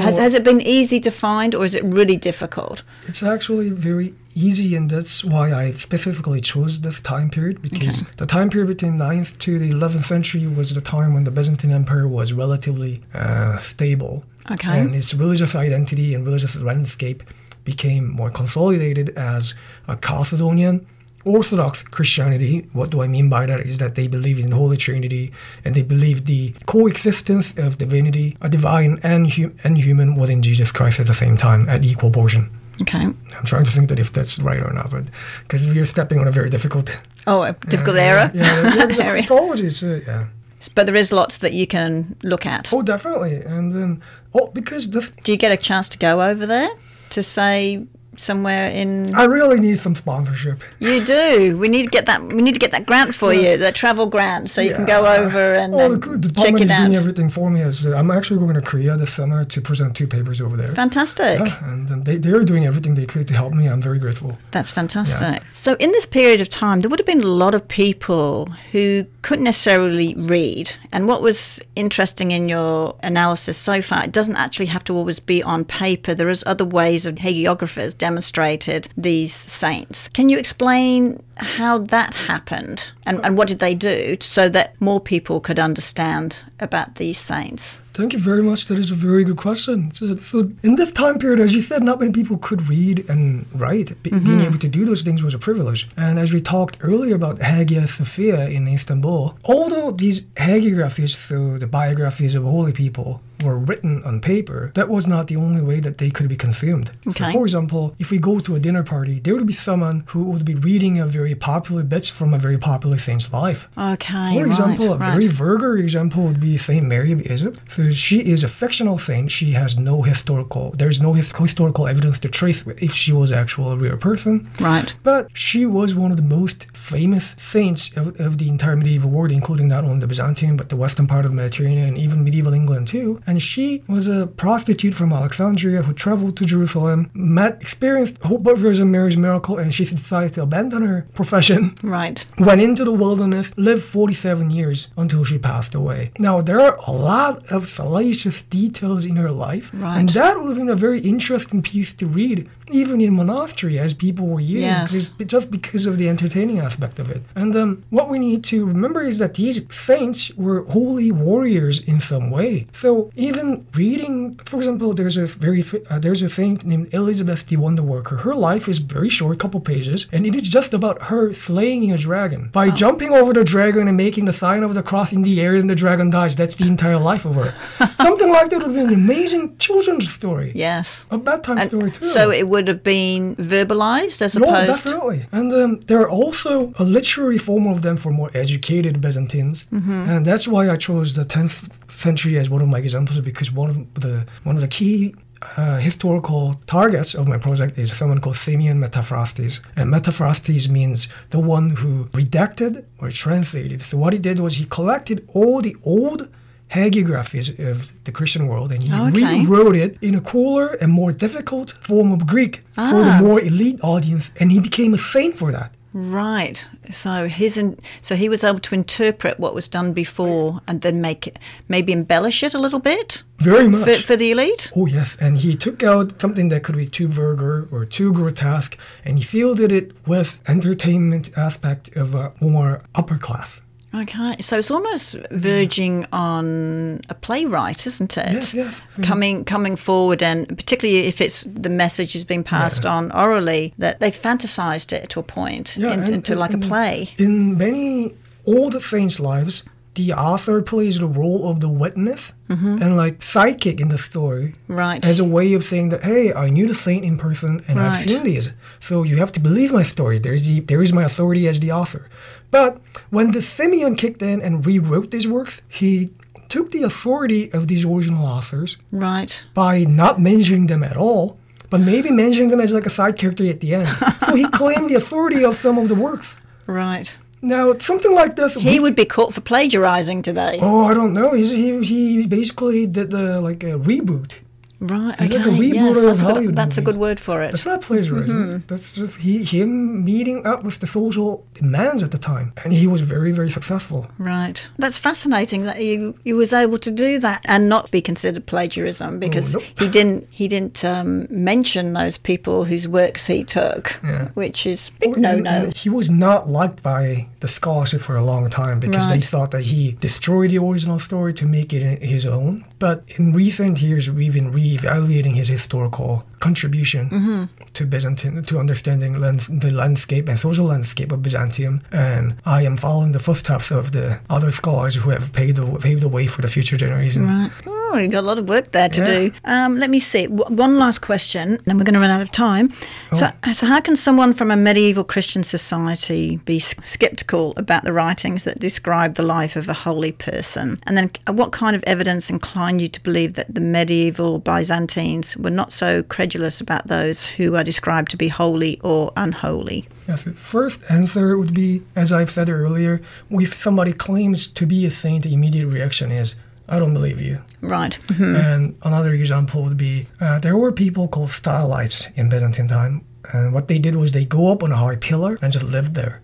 Has, 0.02 0.18
has 0.18 0.34
it 0.34 0.44
been 0.44 0.60
easy 0.60 1.00
to 1.00 1.10
find 1.10 1.54
or 1.54 1.64
is 1.64 1.74
it 1.74 1.84
really 1.84 2.16
difficult? 2.16 2.82
It's 3.06 3.22
actually 3.22 3.70
very 3.70 4.14
easy, 4.34 4.74
and 4.76 4.90
that's 4.90 5.24
why 5.24 5.52
I 5.52 5.72
specifically 5.72 6.40
chose 6.40 6.80
this 6.80 7.00
time 7.00 7.30
period 7.30 7.62
because 7.62 8.02
okay. 8.02 8.10
the 8.16 8.26
time 8.26 8.50
period 8.50 8.68
between 8.68 8.94
9th 8.98 9.38
to 9.38 9.58
the 9.58 9.70
11th 9.70 10.04
century 10.04 10.46
was 10.46 10.74
the 10.74 10.80
time 10.80 11.14
when 11.14 11.24
the 11.24 11.30
Byzantine 11.30 11.72
Empire 11.72 12.06
was 12.06 12.32
relatively 12.32 13.02
uh, 13.14 13.58
stable. 13.60 14.24
Okay. 14.50 14.80
And 14.80 14.94
its 14.94 15.12
religious 15.14 15.54
identity 15.54 16.14
and 16.14 16.24
religious 16.24 16.56
landscape 16.56 17.22
became 17.64 18.10
more 18.10 18.30
consolidated 18.30 19.10
as 19.10 19.54
a 19.86 19.96
Chalcedonian 19.96 20.86
Orthodox 21.28 21.82
Christianity, 21.82 22.68
what 22.72 22.90
do 22.90 23.02
I 23.02 23.08
mean 23.08 23.28
by 23.28 23.46
that? 23.46 23.60
Is 23.60 23.78
that 23.78 23.94
they 23.94 24.08
believe 24.08 24.38
in 24.38 24.50
the 24.50 24.56
Holy 24.56 24.76
Trinity 24.76 25.32
and 25.64 25.74
they 25.74 25.82
believe 25.82 26.24
the 26.24 26.54
coexistence 26.66 27.56
of 27.56 27.78
divinity, 27.78 28.36
a 28.40 28.48
divine 28.48 28.98
and, 29.02 29.32
hum- 29.32 29.56
and 29.62 29.78
human 29.78 30.16
within 30.16 30.42
Jesus 30.42 30.72
Christ 30.72 31.00
at 31.00 31.06
the 31.06 31.14
same 31.14 31.36
time, 31.36 31.68
at 31.68 31.84
equal 31.84 32.10
portion. 32.10 32.50
Okay. 32.80 33.02
I'm 33.02 33.44
trying 33.44 33.64
to 33.64 33.70
think 33.70 33.88
that 33.88 33.98
if 33.98 34.12
that's 34.12 34.38
right 34.38 34.62
or 34.62 34.72
not, 34.72 34.90
but 34.90 35.04
because 35.42 35.66
we're 35.66 35.84
stepping 35.84 36.20
on 36.20 36.28
a 36.28 36.32
very 36.32 36.48
difficult. 36.48 36.96
Oh, 37.26 37.42
a 37.42 37.52
difficult 37.52 37.96
uh, 37.96 38.00
era. 38.00 38.30
Yeah, 38.32 38.74
yeah, 38.74 38.86
yeah 38.88 39.14
astrology. 39.14 39.70
So, 39.70 40.00
yeah. 40.06 40.26
But 40.74 40.86
there 40.86 40.94
is 40.94 41.12
lots 41.12 41.38
that 41.38 41.52
you 41.52 41.66
can 41.66 42.16
look 42.22 42.46
at. 42.46 42.72
Oh, 42.72 42.82
definitely, 42.82 43.42
and 43.42 43.72
then 43.72 44.02
oh, 44.34 44.48
because 44.48 44.90
the. 44.90 45.10
Do 45.24 45.32
you 45.32 45.38
get 45.38 45.52
a 45.52 45.56
chance 45.56 45.88
to 45.90 45.98
go 45.98 46.22
over 46.22 46.46
there 46.46 46.70
to 47.10 47.22
say 47.22 47.86
somewhere 48.18 48.70
in. 48.70 49.14
I 49.14 49.24
really 49.24 49.60
need 49.60 49.80
some 49.80 49.94
sponsorship. 49.94 50.62
You 50.78 51.04
do. 51.04 51.56
We 51.58 51.68
need 51.68 51.84
to 51.84 51.90
get 51.90 52.06
that. 52.06 52.22
We 52.22 52.42
need 52.42 52.54
to 52.54 52.60
get 52.60 52.72
that 52.72 52.86
grant 52.86 53.14
for 53.14 53.32
yeah. 53.32 53.52
you, 53.52 53.56
the 53.56 53.72
travel 53.72 54.06
grant, 54.06 54.50
so 54.50 54.60
you 54.60 54.74
can 54.74 54.84
go 54.84 55.06
over 55.06 55.54
and, 55.54 55.74
oh, 55.74 55.96
the, 55.96 56.28
the 56.28 56.40
check 56.40 56.60
it 56.60 56.70
out. 56.70 56.86
doing 56.86 56.96
everything 56.96 57.30
for 57.30 57.50
me. 57.50 57.60
Is 57.62 57.86
uh, 57.86 57.96
I'm 57.96 58.10
actually 58.10 58.40
going 58.40 58.54
to 58.54 58.62
Korea 58.62 58.96
this 58.96 59.12
summer 59.12 59.44
to 59.44 59.60
present 59.60 59.96
two 59.96 60.06
papers 60.06 60.40
over 60.40 60.56
there. 60.56 60.68
Fantastic. 60.68 61.40
Yeah, 61.40 61.70
and 61.70 61.90
um, 61.90 62.04
they 62.04 62.16
they 62.16 62.30
are 62.30 62.44
doing 62.44 62.66
everything 62.66 62.94
they 62.94 63.06
could 63.06 63.28
to 63.28 63.34
help 63.34 63.52
me. 63.52 63.66
I'm 63.66 63.82
very 63.82 63.98
grateful. 63.98 64.38
That's 64.50 64.70
fantastic. 64.70 65.42
Yeah. 65.42 65.50
So 65.50 65.74
in 65.74 65.92
this 65.92 66.06
period 66.06 66.40
of 66.40 66.48
time, 66.48 66.80
there 66.80 66.90
would 66.90 66.98
have 66.98 67.06
been 67.06 67.20
a 67.20 67.26
lot 67.26 67.54
of 67.54 67.66
people 67.68 68.46
who 68.72 69.06
couldn't 69.22 69.44
necessarily 69.44 70.14
read. 70.16 70.74
And 70.92 71.06
what 71.06 71.22
was 71.22 71.60
interesting 71.76 72.30
in 72.30 72.48
your 72.48 72.96
analysis 73.02 73.58
so 73.58 73.82
far, 73.82 74.04
it 74.04 74.12
doesn't 74.12 74.36
actually 74.36 74.66
have 74.66 74.84
to 74.84 74.94
always 74.94 75.20
be 75.20 75.42
on 75.42 75.64
paper. 75.64 76.14
There 76.14 76.28
is 76.28 76.44
other 76.46 76.64
ways 76.64 77.06
of 77.06 77.16
hagiographers 77.16 77.96
demonstrated 78.08 78.88
these 78.96 79.34
saints. 79.34 80.08
Can 80.08 80.30
you 80.30 80.38
explain 80.38 81.22
how 81.36 81.76
that 81.94 82.14
happened 82.14 82.92
and, 83.04 83.20
and 83.22 83.36
what 83.36 83.48
did 83.48 83.58
they 83.58 83.74
do 83.74 84.16
so 84.20 84.48
that 84.48 84.80
more 84.80 84.98
people 84.98 85.40
could 85.40 85.58
understand 85.58 86.42
about 86.58 86.94
these 86.94 87.18
saints? 87.18 87.82
Thank 87.98 88.12
you 88.12 88.20
very 88.20 88.42
much. 88.42 88.66
That 88.66 88.78
is 88.78 88.90
a 88.90 88.94
very 88.94 89.24
good 89.24 89.36
question. 89.36 89.92
So, 89.92 90.16
so, 90.16 90.52
in 90.62 90.76
this 90.76 90.92
time 90.92 91.18
period, 91.18 91.40
as 91.40 91.52
you 91.52 91.62
said, 91.62 91.82
not 91.82 91.98
many 91.98 92.12
people 92.12 92.38
could 92.38 92.68
read 92.68 93.04
and 93.10 93.44
write. 93.52 94.00
Be- 94.02 94.10
mm-hmm. 94.10 94.24
Being 94.24 94.40
able 94.42 94.58
to 94.58 94.68
do 94.68 94.84
those 94.84 95.02
things 95.02 95.20
was 95.20 95.34
a 95.34 95.38
privilege. 95.38 95.88
And 95.96 96.16
as 96.18 96.32
we 96.32 96.40
talked 96.40 96.76
earlier 96.80 97.16
about 97.16 97.42
Hagia 97.42 97.88
Sophia 97.88 98.48
in 98.48 98.68
Istanbul, 98.68 99.36
although 99.44 99.90
these 99.90 100.22
hagiographies, 100.48 101.16
so 101.28 101.58
the 101.58 101.66
biographies 101.66 102.36
of 102.36 102.44
holy 102.44 102.72
people, 102.72 103.20
were 103.44 103.58
written 103.58 104.02
on 104.04 104.20
paper, 104.20 104.72
that 104.74 104.88
was 104.88 105.06
not 105.06 105.26
the 105.26 105.36
only 105.36 105.60
way 105.60 105.80
that 105.80 105.98
they 105.98 106.10
could 106.10 106.28
be 106.28 106.36
consumed. 106.36 106.90
Okay. 107.06 107.26
So 107.26 107.32
for 107.32 107.44
example, 107.44 107.94
if 107.98 108.10
we 108.10 108.18
go 108.18 108.40
to 108.40 108.56
a 108.56 108.60
dinner 108.60 108.82
party, 108.82 109.20
there 109.20 109.34
would 109.34 109.46
be 109.46 109.52
someone 109.52 110.04
who 110.08 110.24
would 110.24 110.44
be 110.44 110.54
reading 110.54 110.98
a 110.98 111.06
very 111.06 111.34
popular 111.34 111.82
bits 111.82 112.08
from 112.08 112.34
a 112.34 112.38
very 112.38 112.58
popular 112.58 112.98
saint's 112.98 113.32
life. 113.32 113.68
Okay. 113.76 114.34
For 114.38 114.46
example, 114.46 114.88
right, 114.88 114.94
a 114.94 114.98
right. 114.98 115.12
very 115.12 115.28
vulgar 115.28 115.76
example 115.76 116.24
would 116.24 116.40
be 116.40 116.56
Saint 116.56 116.86
Mary 116.86 117.12
of 117.12 117.20
Egypt. 117.22 117.60
So 117.68 117.90
she 117.90 118.20
is 118.20 118.42
a 118.44 118.48
fictional 118.48 118.98
saint. 118.98 119.30
She 119.30 119.52
has 119.52 119.78
no 119.78 120.02
historical. 120.02 120.72
There's 120.72 121.00
no 121.00 121.12
his- 121.12 121.32
historical 121.32 121.86
evidence 121.86 122.18
to 122.20 122.28
trace 122.28 122.66
if 122.66 122.92
she 122.92 123.12
was 123.12 123.32
actual 123.32 123.72
a 123.72 123.76
real 123.76 123.96
person. 123.96 124.48
Right. 124.60 124.94
But 125.02 125.28
she 125.32 125.66
was 125.66 125.94
one 125.94 126.10
of 126.10 126.16
the 126.16 126.22
most 126.22 126.66
famous 126.76 127.34
saints 127.38 127.90
of, 127.96 128.18
of 128.20 128.38
the 128.38 128.48
entire 128.48 128.76
medieval 128.76 129.10
world, 129.10 129.30
including 129.30 129.68
not 129.68 129.84
only 129.84 130.00
the 130.00 130.06
Byzantine 130.06 130.56
but 130.56 130.68
the 130.68 130.76
western 130.76 131.06
part 131.06 131.24
of 131.24 131.30
the 131.30 131.36
Mediterranean 131.36 131.88
and 131.88 131.98
even 131.98 132.24
medieval 132.24 132.52
England 132.52 132.88
too 132.88 133.20
and 133.28 133.42
she 133.42 133.84
was 133.86 134.06
a 134.06 134.26
prostitute 134.26 134.94
from 134.94 135.12
Alexandria 135.12 135.82
who 135.82 135.92
traveled 135.92 136.34
to 136.38 136.46
Jerusalem, 136.46 137.10
met, 137.12 137.60
experienced 137.60 138.16
Hope 138.22 138.46
of 138.46 138.58
Virgin 138.58 138.90
Mary's 138.90 139.18
miracle, 139.18 139.58
and 139.58 139.74
she 139.74 139.84
decided 139.84 140.32
to 140.34 140.42
abandon 140.42 140.86
her 140.86 141.06
profession. 141.14 141.74
Right. 141.82 142.24
Went 142.38 142.62
into 142.62 142.84
the 142.84 142.92
wilderness, 142.92 143.52
lived 143.56 143.84
47 143.84 144.50
years 144.50 144.88
until 144.96 145.24
she 145.24 145.38
passed 145.38 145.74
away. 145.74 146.10
Now, 146.18 146.40
there 146.40 146.58
are 146.58 146.78
a 146.86 146.90
lot 146.90 147.52
of 147.52 147.68
salacious 147.68 148.40
details 148.42 149.04
in 149.04 149.16
her 149.16 149.30
life, 149.30 149.70
right. 149.74 149.98
and 149.98 150.08
that 150.10 150.38
would 150.38 150.48
have 150.48 150.56
been 150.56 150.70
a 150.70 150.74
very 150.74 151.00
interesting 151.00 151.60
piece 151.60 151.92
to 151.94 152.06
read, 152.06 152.48
even 152.70 153.02
in 153.02 153.12
monastery, 153.12 153.78
as 153.78 153.92
people 153.92 154.26
were 154.26 154.40
using, 154.40 154.62
yes. 154.62 155.12
just 155.18 155.50
because 155.50 155.84
of 155.84 155.98
the 155.98 156.08
entertaining 156.08 156.60
aspect 156.60 156.98
of 156.98 157.10
it. 157.10 157.22
And 157.34 157.54
um, 157.54 157.84
what 157.90 158.08
we 158.08 158.18
need 158.18 158.42
to 158.44 158.64
remember 158.64 159.02
is 159.02 159.18
that 159.18 159.34
these 159.34 159.66
saints 159.70 160.34
were 160.34 160.64
holy 160.64 161.12
warriors 161.12 161.80
in 161.80 162.00
some 162.00 162.30
way. 162.30 162.66
So 162.72 163.10
even 163.18 163.66
reading, 163.74 164.36
for 164.36 164.58
example, 164.58 164.94
there's 164.94 165.16
a 165.16 165.26
very 165.26 165.64
uh, 165.90 165.98
there's 165.98 166.22
a 166.22 166.28
thing 166.28 166.60
named 166.64 166.88
Elizabeth 166.94 167.46
the 167.46 167.56
Wonder 167.56 167.82
Worker. 167.82 168.18
Her 168.18 168.34
life 168.34 168.68
is 168.68 168.78
very 168.78 169.08
short, 169.08 169.40
couple 169.40 169.60
pages, 169.60 170.06
and 170.12 170.24
it 170.24 170.36
is 170.36 170.48
just 170.48 170.72
about 170.72 171.02
her 171.10 171.34
slaying 171.34 171.90
a 171.90 171.98
dragon 171.98 172.48
by 172.52 172.68
oh. 172.68 172.70
jumping 172.70 173.12
over 173.12 173.32
the 173.32 173.42
dragon 173.42 173.88
and 173.88 173.96
making 173.96 174.26
the 174.26 174.32
sign 174.32 174.62
of 174.62 174.74
the 174.74 174.84
cross 174.84 175.12
in 175.12 175.22
the 175.22 175.40
air, 175.40 175.56
and 175.56 175.68
the 175.68 175.74
dragon 175.74 176.10
dies. 176.10 176.36
That's 176.36 176.54
the 176.54 176.66
entire 176.66 176.98
life 176.98 177.24
of 177.24 177.34
her. 177.34 177.54
Something 177.96 178.30
like 178.30 178.50
that 178.50 178.62
would 178.62 178.74
be 178.74 178.80
an 178.80 178.94
amazing 178.94 179.58
children's 179.58 180.08
story. 180.08 180.52
Yes, 180.54 181.04
a 181.10 181.18
bedtime 181.18 181.58
and 181.58 181.68
story 181.68 181.90
too. 181.90 182.04
So 182.04 182.30
it 182.30 182.48
would 182.48 182.68
have 182.68 182.84
been 182.84 183.34
verbalized 183.34 184.22
as 184.22 184.36
opposed 184.36 184.52
no, 184.52 184.66
definitely. 184.66 185.26
And 185.32 185.52
um, 185.52 185.80
there 185.88 186.00
are 186.00 186.10
also 186.10 186.72
a 186.78 186.84
literary 186.84 187.38
form 187.38 187.66
of 187.66 187.82
them 187.82 187.96
for 187.96 188.12
more 188.12 188.30
educated 188.32 189.00
Byzantines, 189.00 189.64
mm-hmm. 189.72 190.08
and 190.08 190.24
that's 190.24 190.46
why 190.46 190.70
I 190.70 190.76
chose 190.76 191.14
the 191.14 191.24
10th 191.24 191.68
century 191.88 192.38
as 192.38 192.48
one 192.48 192.62
of 192.62 192.68
my 192.68 192.78
examples 192.78 193.20
because 193.20 193.50
one 193.52 193.70
of 193.70 193.94
the 193.94 194.26
one 194.44 194.56
of 194.56 194.62
the 194.62 194.68
key 194.68 195.14
uh, 195.56 195.78
historical 195.78 196.60
targets 196.66 197.14
of 197.14 197.28
my 197.28 197.38
project 197.38 197.78
is 197.78 197.96
someone 197.96 198.20
called 198.20 198.36
Simeon 198.36 198.80
Metaphrastes. 198.80 199.60
And 199.76 199.92
Metaphrastes 199.92 200.68
means 200.68 201.08
the 201.30 201.38
one 201.38 201.70
who 201.70 202.06
redacted 202.06 202.84
or 202.98 203.10
translated. 203.10 203.82
So 203.82 203.96
what 203.98 204.12
he 204.12 204.18
did 204.18 204.40
was 204.40 204.56
he 204.56 204.64
collected 204.64 205.28
all 205.32 205.60
the 205.60 205.76
old 205.84 206.28
hagiographies 206.72 207.58
of 207.58 207.92
the 208.04 208.12
Christian 208.12 208.46
world 208.46 208.72
and 208.72 208.82
he 208.82 208.92
okay. 208.92 209.40
rewrote 209.40 209.76
it 209.76 209.96
in 210.02 210.14
a 210.14 210.20
cooler 210.20 210.74
and 210.82 210.92
more 210.92 211.12
difficult 211.12 211.72
form 211.80 212.12
of 212.12 212.26
Greek 212.26 212.62
ah. 212.76 212.90
for 212.90 213.04
the 213.04 213.16
more 213.22 213.40
elite 213.40 213.80
audience 213.82 214.30
and 214.38 214.52
he 214.52 214.60
became 214.60 214.92
a 214.92 214.98
saint 214.98 215.38
for 215.38 215.50
that. 215.50 215.72
Right. 216.00 216.70
So 216.92 217.26
his 217.26 217.56
in, 217.56 217.76
so 218.00 218.14
he 218.14 218.28
was 218.28 218.44
able 218.44 218.60
to 218.60 218.74
interpret 218.76 219.40
what 219.40 219.52
was 219.52 219.66
done 219.66 219.92
before 219.92 220.60
and 220.68 220.80
then 220.82 221.00
make 221.00 221.26
it 221.26 221.40
maybe 221.66 221.92
embellish 221.92 222.44
it 222.44 222.54
a 222.54 222.58
little 222.58 222.78
bit. 222.78 223.24
Very 223.38 223.66
much 223.66 223.82
for, 223.82 224.02
for 224.02 224.16
the 224.16 224.30
elite. 224.30 224.70
Oh 224.76 224.86
yes, 224.86 225.16
and 225.20 225.38
he 225.38 225.56
took 225.56 225.82
out 225.82 226.20
something 226.20 226.50
that 226.50 226.62
could 226.62 226.76
be 226.76 226.86
too 226.86 227.08
vulgar 227.08 227.66
or 227.72 227.84
too 227.84 228.12
grotesque, 228.12 228.78
and 229.04 229.18
he 229.18 229.24
fielded 229.24 229.72
it 229.72 229.90
with 230.06 230.38
entertainment 230.46 231.36
aspect 231.36 231.96
of 231.96 232.14
a 232.14 232.32
more 232.40 232.82
upper 232.94 233.18
class. 233.18 233.60
Okay, 233.94 234.36
so 234.40 234.58
it's 234.58 234.70
almost 234.70 235.16
verging 235.30 236.06
on 236.12 237.00
a 237.08 237.14
playwright, 237.14 237.86
isn't 237.86 238.18
it? 238.18 238.32
Yes, 238.32 238.52
yes. 238.52 238.80
Mhm. 238.98 239.04
Coming 239.04 239.44
coming 239.44 239.76
forward, 239.76 240.22
and 240.22 240.46
particularly 240.48 241.06
if 241.06 241.20
it's 241.22 241.42
the 241.46 241.70
message 241.70 242.12
has 242.12 242.22
been 242.24 242.44
passed 242.44 242.84
on 242.84 243.10
orally, 243.12 243.72
that 243.78 243.98
they've 244.00 244.12
fantasized 244.14 244.92
it 244.92 245.08
to 245.10 245.20
a 245.20 245.22
point 245.22 245.76
Yeah, 245.78 245.92
in- 245.92 246.00
and- 246.00 246.08
into 246.16 246.34
like 246.34 246.52
a 246.52 246.58
play. 246.58 247.10
In 247.16 247.56
many 247.56 248.12
old 248.46 248.80
saints' 248.82 249.18
lives, 249.18 249.62
the 249.94 250.12
author 250.12 250.62
plays 250.62 250.98
the 251.00 251.06
role 251.06 251.50
of 251.50 251.60
the 251.60 251.68
witness 251.68 252.32
and 252.48 252.96
like 252.96 253.18
sidekick 253.20 253.78
in 253.80 253.88
the 253.88 253.98
story 253.98 254.54
Mm-hmm. 254.68 254.74
Right. 254.74 255.04
as 255.04 255.18
a 255.18 255.24
way 255.24 255.52
of 255.54 255.64
saying 255.64 255.88
that 255.90 256.04
hey, 256.04 256.32
I 256.32 256.50
knew 256.50 256.66
the 256.66 256.74
saint 256.74 257.04
in 257.04 257.16
person 257.18 257.62
and 257.66 257.80
I've 257.80 258.04
seen 258.08 258.22
these, 258.22 258.52
so 258.80 259.02
you 259.02 259.16
have 259.16 259.32
to 259.32 259.40
believe 259.40 259.72
my 259.72 259.82
story. 259.82 260.18
There's 260.18 260.44
the 260.44 260.60
there 260.60 260.82
is 260.82 260.92
my 260.92 261.04
authority 261.04 261.48
as 261.48 261.58
the 261.60 261.72
author. 261.72 262.06
But 262.50 262.80
when 263.10 263.32
the 263.32 263.42
Simeon 263.42 263.94
kicked 263.96 264.22
in 264.22 264.40
and 264.40 264.64
rewrote 264.64 265.10
these 265.10 265.28
works, 265.28 265.60
he 265.68 266.10
took 266.48 266.70
the 266.72 266.82
authority 266.82 267.52
of 267.52 267.68
these 267.68 267.84
original 267.84 268.24
authors 268.26 268.76
Right. 268.90 269.44
by 269.54 269.84
not 269.84 270.18
mentioning 270.20 270.66
them 270.66 270.82
at 270.82 270.96
all, 270.96 271.36
but 271.68 271.80
maybe 271.80 272.10
mentioning 272.10 272.48
them 272.48 272.60
as 272.60 272.72
like 272.72 272.86
a 272.86 272.90
side 272.90 273.18
character 273.18 273.44
at 273.46 273.60
the 273.60 273.74
end. 273.74 273.88
so 274.26 274.34
he 274.34 274.48
claimed 274.48 274.88
the 274.88 274.94
authority 274.94 275.44
of 275.44 275.56
some 275.56 275.76
of 275.76 275.88
the 275.88 275.94
works. 275.94 276.36
Right. 276.66 277.14
Now, 277.42 277.76
something 277.78 278.12
like 278.14 278.34
this. 278.36 278.54
He 278.54 278.80
would 278.80 278.96
be 278.96 279.04
caught 279.04 279.32
for 279.34 279.40
plagiarizing 279.42 280.22
today. 280.22 280.58
Oh, 280.60 280.84
I 280.86 280.94
don't 280.94 281.12
know. 281.12 281.34
He's, 281.34 281.50
he 281.50 281.80
he 281.84 282.26
basically 282.26 282.84
did 282.86 283.10
the 283.10 283.40
like 283.40 283.62
a 283.62 283.78
reboot. 283.78 284.32
Right. 284.80 285.18
He's 285.20 285.34
Okay. 285.34 285.44
like 285.50 285.60
a 285.60 285.64
yes, 285.64 285.96
that's, 286.04 286.22
a 286.22 286.32
good, 286.32 286.56
that's 286.56 286.78
a 286.78 286.82
good 286.82 286.96
word 286.96 287.18
for 287.18 287.42
it. 287.42 287.50
That's 287.50 287.66
not 287.66 287.80
plagiarism. 287.82 288.36
Mm-hmm. 288.36 288.66
That's 288.68 288.92
just 288.92 289.16
he 289.18 289.42
him 289.42 290.04
meeting 290.04 290.46
up 290.46 290.62
with 290.62 290.78
the 290.78 290.86
social 290.86 291.44
demands 291.54 292.02
at 292.04 292.12
the 292.12 292.18
time, 292.18 292.52
and 292.62 292.72
he 292.72 292.86
was 292.86 293.00
very 293.00 293.32
very 293.32 293.50
successful. 293.50 294.06
Right. 294.18 294.68
That's 294.78 294.96
fascinating 294.96 295.64
that 295.64 295.82
you 295.82 296.16
you 296.22 296.36
was 296.36 296.52
able 296.52 296.78
to 296.78 296.92
do 296.92 297.18
that 297.18 297.44
and 297.46 297.68
not 297.68 297.90
be 297.90 298.00
considered 298.00 298.46
plagiarism 298.46 299.18
because 299.18 299.54
nope. 299.54 299.64
he 299.78 299.88
didn't 299.88 300.28
he 300.30 300.46
didn't 300.46 300.84
um, 300.84 301.26
mention 301.28 301.92
those 301.94 302.16
people 302.16 302.64
whose 302.64 302.86
works 302.86 303.26
he 303.26 303.42
took, 303.42 303.98
Yeah. 304.04 304.28
which 304.34 304.64
is 304.64 304.90
big 305.00 305.16
no 305.16 305.36
no. 305.38 305.70
He 305.74 305.88
was 305.88 306.08
not 306.08 306.48
liked 306.48 306.84
by 306.84 307.26
the 307.40 307.48
scholarship 307.48 308.00
for 308.00 308.16
a 308.16 308.22
long 308.22 308.48
time 308.48 308.78
because 308.78 309.08
they 309.08 309.20
thought 309.20 309.50
that 309.50 309.62
he 309.62 309.92
destroyed 310.00 310.50
the 310.50 310.58
original 310.58 311.00
story 311.00 311.34
to 311.34 311.46
make 311.46 311.72
it 311.72 312.00
his 312.02 312.24
own. 312.24 312.64
But 312.78 313.02
in 313.16 313.32
recent 313.32 313.80
years, 313.82 314.08
we've 314.10 314.34
been 314.34 314.52
re-evaluating 314.52 315.34
his 315.34 315.48
historical 315.48 316.24
contribution 316.40 317.10
Mm-hmm. 317.10 317.44
to 317.74 317.84
Byzantine, 317.86 318.42
to 318.44 318.58
understanding 318.58 319.18
lands, 319.20 319.48
the 319.48 319.70
landscape 319.72 320.28
and 320.28 320.38
social 320.38 320.66
landscape 320.66 321.10
of 321.12 321.20
Byzantium. 321.22 321.82
And 321.92 322.36
I 322.44 322.62
am 322.62 322.76
following 322.76 323.12
the 323.12 323.18
footsteps 323.18 323.70
of 323.72 323.90
the 323.92 324.20
other 324.30 324.52
scholars 324.52 324.94
who 324.94 325.10
have 325.10 325.32
paved 325.32 325.56
the, 325.58 325.66
paved 325.78 326.02
the 326.02 326.08
way 326.08 326.26
for 326.28 326.42
the 326.42 326.48
future 326.48 326.76
generation. 326.76 327.26
Right. 327.26 327.50
Oh, 327.66 327.96
you 327.96 328.08
got 328.08 328.20
a 328.20 328.26
lot 328.26 328.38
of 328.38 328.48
work 328.48 328.70
there 328.72 328.88
to 328.90 329.00
Yeah. 329.00 329.06
do. 329.06 329.32
Um, 329.44 329.78
let 329.78 329.88
me 329.90 329.98
see. 329.98 330.26
W- 330.26 330.54
one 330.54 330.78
last 330.78 331.00
question, 331.00 331.58
then 331.64 331.78
we're 331.78 331.84
going 331.84 331.94
to 331.94 332.00
run 332.00 332.10
out 332.10 332.20
of 332.20 332.30
time. 332.30 332.70
So, 333.14 333.30
Oh. 333.46 333.52
so 333.52 333.66
how 333.66 333.80
can 333.80 333.96
someone 333.96 334.32
from 334.34 334.50
a 334.50 334.56
medieval 334.56 335.04
Christian 335.04 335.42
society 335.42 336.36
be 336.44 336.56
s- 336.58 336.74
skeptical 336.84 337.54
about 337.56 337.84
the 337.84 337.92
writings 337.92 338.44
that 338.44 338.58
describe 338.60 339.14
the 339.14 339.22
life 339.22 339.56
of 339.56 339.68
a 339.68 339.72
holy 339.72 340.12
person? 340.12 340.78
And 340.86 340.96
then, 340.98 341.10
uh, 341.26 341.32
what 341.32 341.50
kind 341.52 341.74
of 341.74 341.82
evidence 341.86 342.28
you 342.76 342.88
to 342.88 343.02
believe 343.02 343.34
that 343.34 343.54
the 343.54 343.60
medieval 343.60 344.38
Byzantines 344.38 345.36
were 345.36 345.50
not 345.50 345.72
so 345.72 346.02
credulous 346.02 346.60
about 346.60 346.86
those 346.88 347.26
who 347.26 347.56
are 347.56 347.64
described 347.64 348.10
to 348.10 348.16
be 348.16 348.28
holy 348.28 348.78
or 348.82 349.12
unholy? 349.16 349.88
Yes, 350.06 350.24
the 350.24 350.32
first 350.32 350.82
answer 350.88 351.36
would 351.38 351.54
be, 351.54 351.82
as 351.96 352.12
I've 352.12 352.30
said 352.30 352.48
earlier, 352.50 353.00
if 353.30 353.54
somebody 353.62 353.92
claims 353.92 354.46
to 354.48 354.66
be 354.66 354.84
a 354.86 354.90
saint, 354.90 355.24
the 355.24 355.32
immediate 355.34 355.66
reaction 355.66 356.10
is, 356.12 356.34
I 356.68 356.78
don't 356.78 356.92
believe 356.94 357.20
you. 357.20 357.40
Right. 357.62 357.98
Mhm. 358.08 358.34
And 358.52 358.74
another 358.82 359.12
example 359.14 359.62
would 359.64 359.76
be 359.78 360.06
uh, 360.20 360.38
there 360.38 360.56
were 360.56 360.72
people 360.72 361.08
called 361.08 361.30
stylites 361.30 362.08
in 362.14 362.28
Byzantine 362.28 362.68
time. 362.68 363.00
And 363.32 363.52
what 363.52 363.68
they 363.68 363.78
did 363.78 363.96
was 363.96 364.12
they 364.12 364.24
go 364.24 364.52
up 364.52 364.62
on 364.62 364.72
a 364.72 364.76
high 364.76 364.96
pillar 364.96 365.38
and 365.42 365.52
just 365.52 365.64
lived 365.64 365.94
there. 365.94 366.20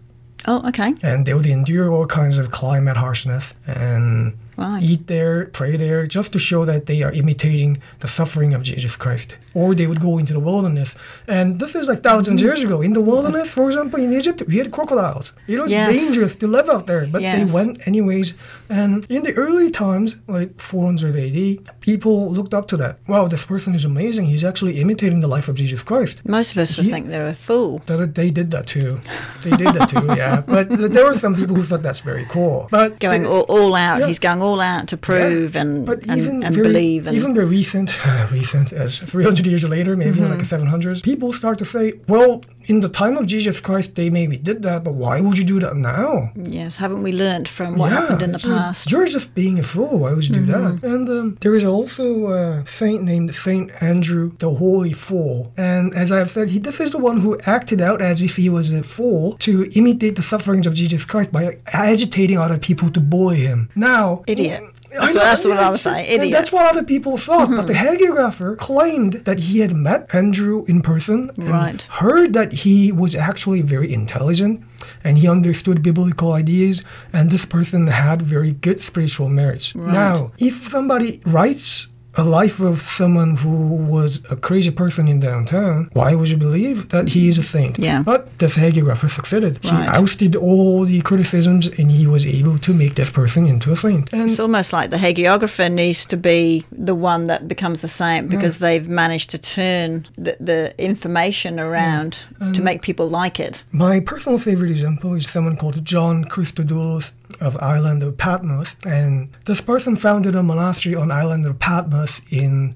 Oh, 0.47 0.67
okay. 0.69 0.95
And 1.03 1.25
they 1.27 1.33
would 1.35 1.47
endure 1.47 1.91
all 1.91 2.07
kinds 2.07 2.37
of 2.39 2.51
climate 2.51 2.97
harshness 2.99 3.55
and 3.67 4.37
Right. 4.57 4.83
eat 4.83 5.07
there, 5.07 5.47
pray 5.47 5.77
there, 5.77 6.07
just 6.07 6.33
to 6.33 6.39
show 6.39 6.65
that 6.65 6.87
they 6.87 7.03
are 7.03 7.13
imitating 7.13 7.81
the 8.01 8.09
suffering 8.09 8.55
of 8.55 8.63
Jesus 8.63 8.97
Christ. 8.97 9.37
Or 9.55 9.75
they 9.75 9.87
would 9.87 10.01
go 10.01 10.19
into 10.19 10.33
the 10.33 10.41
wilderness. 10.41 10.95
And 11.29 11.61
this 11.61 11.75
is 11.75 11.89
like 11.89 12.03
1000s 12.03 12.23
mm-hmm. 12.25 12.39
years 12.39 12.63
ago. 12.63 12.83
In 12.83 12.93
the 12.93 13.01
wilderness, 13.01 13.51
for 13.51 13.69
example, 13.69 14.01
in 14.01 14.13
Egypt, 14.13 14.43
we 14.49 14.57
had 14.59 14.73
crocodiles. 14.73 15.33
It 15.47 15.61
was 15.63 15.71
Yes. 15.73 15.97
dangerous 15.97 16.35
to 16.37 16.47
live 16.47 16.69
out 16.69 16.87
there, 16.87 17.07
but 17.07 17.23
they 17.23 17.45
went 17.45 17.87
anyways. 17.87 18.35
And 18.69 19.07
in 19.09 19.23
the 19.23 19.33
early 19.35 19.71
times, 19.71 20.17
like 20.27 20.61
400 20.61 21.17
AD, 21.17 21.59
people 21.81 22.33
looked 22.33 22.53
up 22.55 22.67
to 22.69 22.77
that. 22.79 22.99
Wow, 23.07 23.29
this 23.29 23.45
person 23.45 23.75
is 23.75 23.85
amazing. 23.85 24.27
He's 24.27 24.45
actually 24.45 24.81
imitating 24.81 25.21
the 25.21 25.29
life 25.29 25.49
of 25.49 25.55
Jesus 25.55 25.83
Christ. 25.83 26.21
Most 26.27 26.53
of 26.53 26.59
us 26.59 26.77
would 26.77 26.87
think 26.87 27.09
they're 27.09 27.29
a 27.29 27.35
fool. 27.35 27.83
That 27.87 28.15
they 28.15 28.31
did 28.31 28.51
that 28.51 28.67
too. 28.67 29.01
They 29.43 29.51
did 29.51 29.69
that 29.75 29.89
too, 29.89 30.07
yeah. 30.17 30.43
But 30.47 30.69
there 30.71 31.05
were 31.05 31.19
some 31.19 31.35
people 31.35 31.55
who 31.55 31.63
thought 31.65 31.83
that's 31.83 32.01
very 32.01 32.25
cool. 32.27 32.69
But 32.71 32.99
Going 33.01 33.27
all, 33.27 33.43
all 33.43 33.75
out. 33.75 34.01
yeah. 34.01 34.07
He's 34.07 34.19
going 34.19 34.43
all 34.45 34.61
out 34.61 34.89
to 34.89 34.97
prove 34.97 35.55
yeah. 35.55 35.63
and, 35.63 35.89
and, 35.89 36.19
even 36.19 36.45
and 36.45 36.55
very, 36.55 36.69
believe. 36.69 37.07
And, 37.07 37.17
even 37.17 37.35
very 37.35 37.47
recent, 37.47 37.91
recent 38.31 38.73
as 38.73 39.01
300 39.01 39.47
years 39.47 39.65
later, 39.65 39.97
maybe 39.97 40.15
Mm-hmm. 40.15 40.31
like 40.31 40.49
the 40.49 40.57
700s, 40.57 41.03
people 41.03 41.33
start 41.33 41.59
to 41.59 41.65
say, 41.65 41.95
well, 42.07 42.43
in 42.67 42.81
the 42.81 42.89
time 42.89 43.17
of 43.17 43.27
Jesus 43.27 43.61
Christ, 43.61 43.95
they 43.95 44.11
maybe 44.11 44.37
did 44.37 44.63
that, 44.63 44.85
but 44.85 44.95
why 44.95 45.21
would 45.21 45.37
you 45.39 45.45
do 45.45 45.61
that 45.61 45.77
now? 45.77 46.33
Yes, 46.37 46.77
haven't 46.77 47.03
we 47.03 47.13
learned 47.13 47.49
from 47.49 47.77
what 47.77 47.91
Yeah, 47.93 48.01
happened 48.01 48.23
in 48.23 48.33
the 48.33 48.39
past? 48.39 48.91
You're 48.91 49.07
just 49.07 49.35
being 49.35 49.59
a 49.59 49.63
fool. 49.63 49.99
Why 50.01 50.13
would 50.13 50.27
you 50.29 50.35
do 50.35 50.45
Mm-hmm. 50.45 50.77
that? 50.81 50.89
And 50.95 51.09
um, 51.09 51.39
there 51.41 51.55
is 51.55 51.65
also 51.65 52.29
a 52.29 52.65
saint 52.67 53.03
named 53.03 53.35
Saint 53.35 53.71
Andrew 53.81 54.33
the 54.39 54.51
Holy 54.51 54.93
Fool. 54.93 55.53
And 55.57 55.95
as 55.95 56.11
I've 56.13 56.31
said, 56.31 56.51
he, 56.51 56.59
this 56.59 56.81
is 56.81 56.91
the 56.93 56.99
one 56.99 57.21
who 57.21 57.39
acted 57.47 57.81
out 57.81 58.01
as 58.03 58.21
if 58.21 58.37
he 58.37 58.49
was 58.49 58.73
a 58.73 58.83
fool 58.83 59.37
to 59.39 59.71
imitate 59.75 60.17
the 60.17 60.23
sufferings 60.23 60.67
of 60.67 60.75
Jesus 60.75 61.05
Christ 61.05 61.33
by 61.33 61.59
agitating 61.69 62.39
other 62.39 62.59
people 62.59 62.91
to 62.91 63.01
bully 63.01 63.39
him. 63.39 63.69
Now, 63.75 64.23
Idiot. 64.27 64.63
I 64.95 65.01
That's 65.01 65.15
know, 65.15 65.21
what- 65.21 65.25
that's 65.25 65.45
what 65.45 65.57
I 65.59 65.69
was 65.71 65.81
saying, 65.81 66.07
idiot. 66.09 66.33
That's 66.33 66.53
what 66.53 66.67
other 66.67 66.85
people 66.85 67.17
thought. 67.17 67.51
But 67.51 67.67
the 67.67 67.73
mm-hmm. 67.73 68.03
hagiographer 68.05 68.57
claimed 68.59 69.15
that 69.25 69.41
he 69.41 69.59
had 69.61 69.75
met 69.75 70.07
Andrew 70.13 70.65
in 70.67 70.81
person 70.83 71.31
and 71.37 71.49
Right. 71.49 71.83
heard 71.83 72.33
that 72.35 72.53
he 72.65 72.93
was 72.93 73.15
actually 73.15 73.63
very 73.63 73.93
intelligent 73.93 74.63
and 75.03 75.19
he 75.19 75.29
understood 75.29 75.83
biblical 75.83 76.33
ideas 76.33 76.83
and 77.13 77.31
this 77.31 77.45
person 77.45 77.89
had 77.89 78.23
very 78.23 78.53
good 78.53 78.83
spiritual 78.83 79.29
merits. 79.29 79.75
Right. 79.75 79.93
Now, 79.93 80.33
if 80.39 80.69
somebody 80.69 81.21
writes 81.27 81.89
a 82.17 82.25
life 82.25 82.61
of 82.61 82.81
someone 82.83 83.37
who 83.37 83.51
was 83.75 84.23
a 84.31 84.37
crazy 84.37 84.71
person 84.71 85.09
in 85.09 85.21
downtown, 85.21 85.91
why 85.93 86.15
would 86.15 86.29
you 86.29 86.37
believe 86.37 86.89
that 86.91 87.09
he 87.09 87.29
is 87.29 87.39
a 87.39 87.43
saint? 87.43 87.79
Yeah. 87.79 88.03
But 88.03 88.39
this 88.39 88.55
hagiographer 88.55 89.11
succeeded. 89.11 89.59
Right. 89.65 89.83
He 89.83 89.89
ousted 89.89 90.37
all 90.37 90.85
the 90.85 91.01
criticisms 91.03 91.67
and 91.79 91.91
he 91.91 92.07
was 92.07 92.27
able 92.27 92.59
to 92.59 92.73
make 92.73 92.95
this 92.95 93.11
person 93.11 93.47
into 93.47 93.73
a 93.73 93.77
saint. 93.77 94.13
And 94.13 94.31
It's 94.31 94.41
almost 94.41 94.73
like 94.73 94.91
the 94.91 94.97
hagiographer 94.97 95.71
needs 95.71 96.07
to 96.07 96.17
be 96.17 96.65
the 96.71 96.95
one 96.95 97.27
that 97.27 97.49
becomes 97.49 97.81
the 97.81 97.89
saint 97.89 98.29
because 98.29 98.59
they've 98.59 98.89
managed 98.89 99.31
to 99.31 99.39
turn 99.39 100.07
the, 100.17 100.37
the 100.41 100.75
information 100.79 101.59
around 101.59 102.25
to 102.53 102.63
make 102.63 102.83
people 102.83 103.09
like 103.09 103.41
it. 103.41 103.65
My 103.73 104.01
personal 104.01 104.39
favorite 104.39 104.71
example 104.71 105.15
is 105.15 105.29
someone 105.29 105.57
called 105.57 105.85
John 105.85 106.25
Christodoulos 106.25 107.11
of 107.41 107.57
island 107.59 108.03
of 108.03 108.17
Patmos, 108.19 108.77
and 108.87 109.31
this 109.47 109.61
person 109.61 109.97
founded 109.97 110.35
a 110.35 110.43
monastery 110.43 110.95
on 110.95 111.11
island 111.11 111.47
of 111.47 111.59
Patmos 111.59 112.21
in 112.31 112.75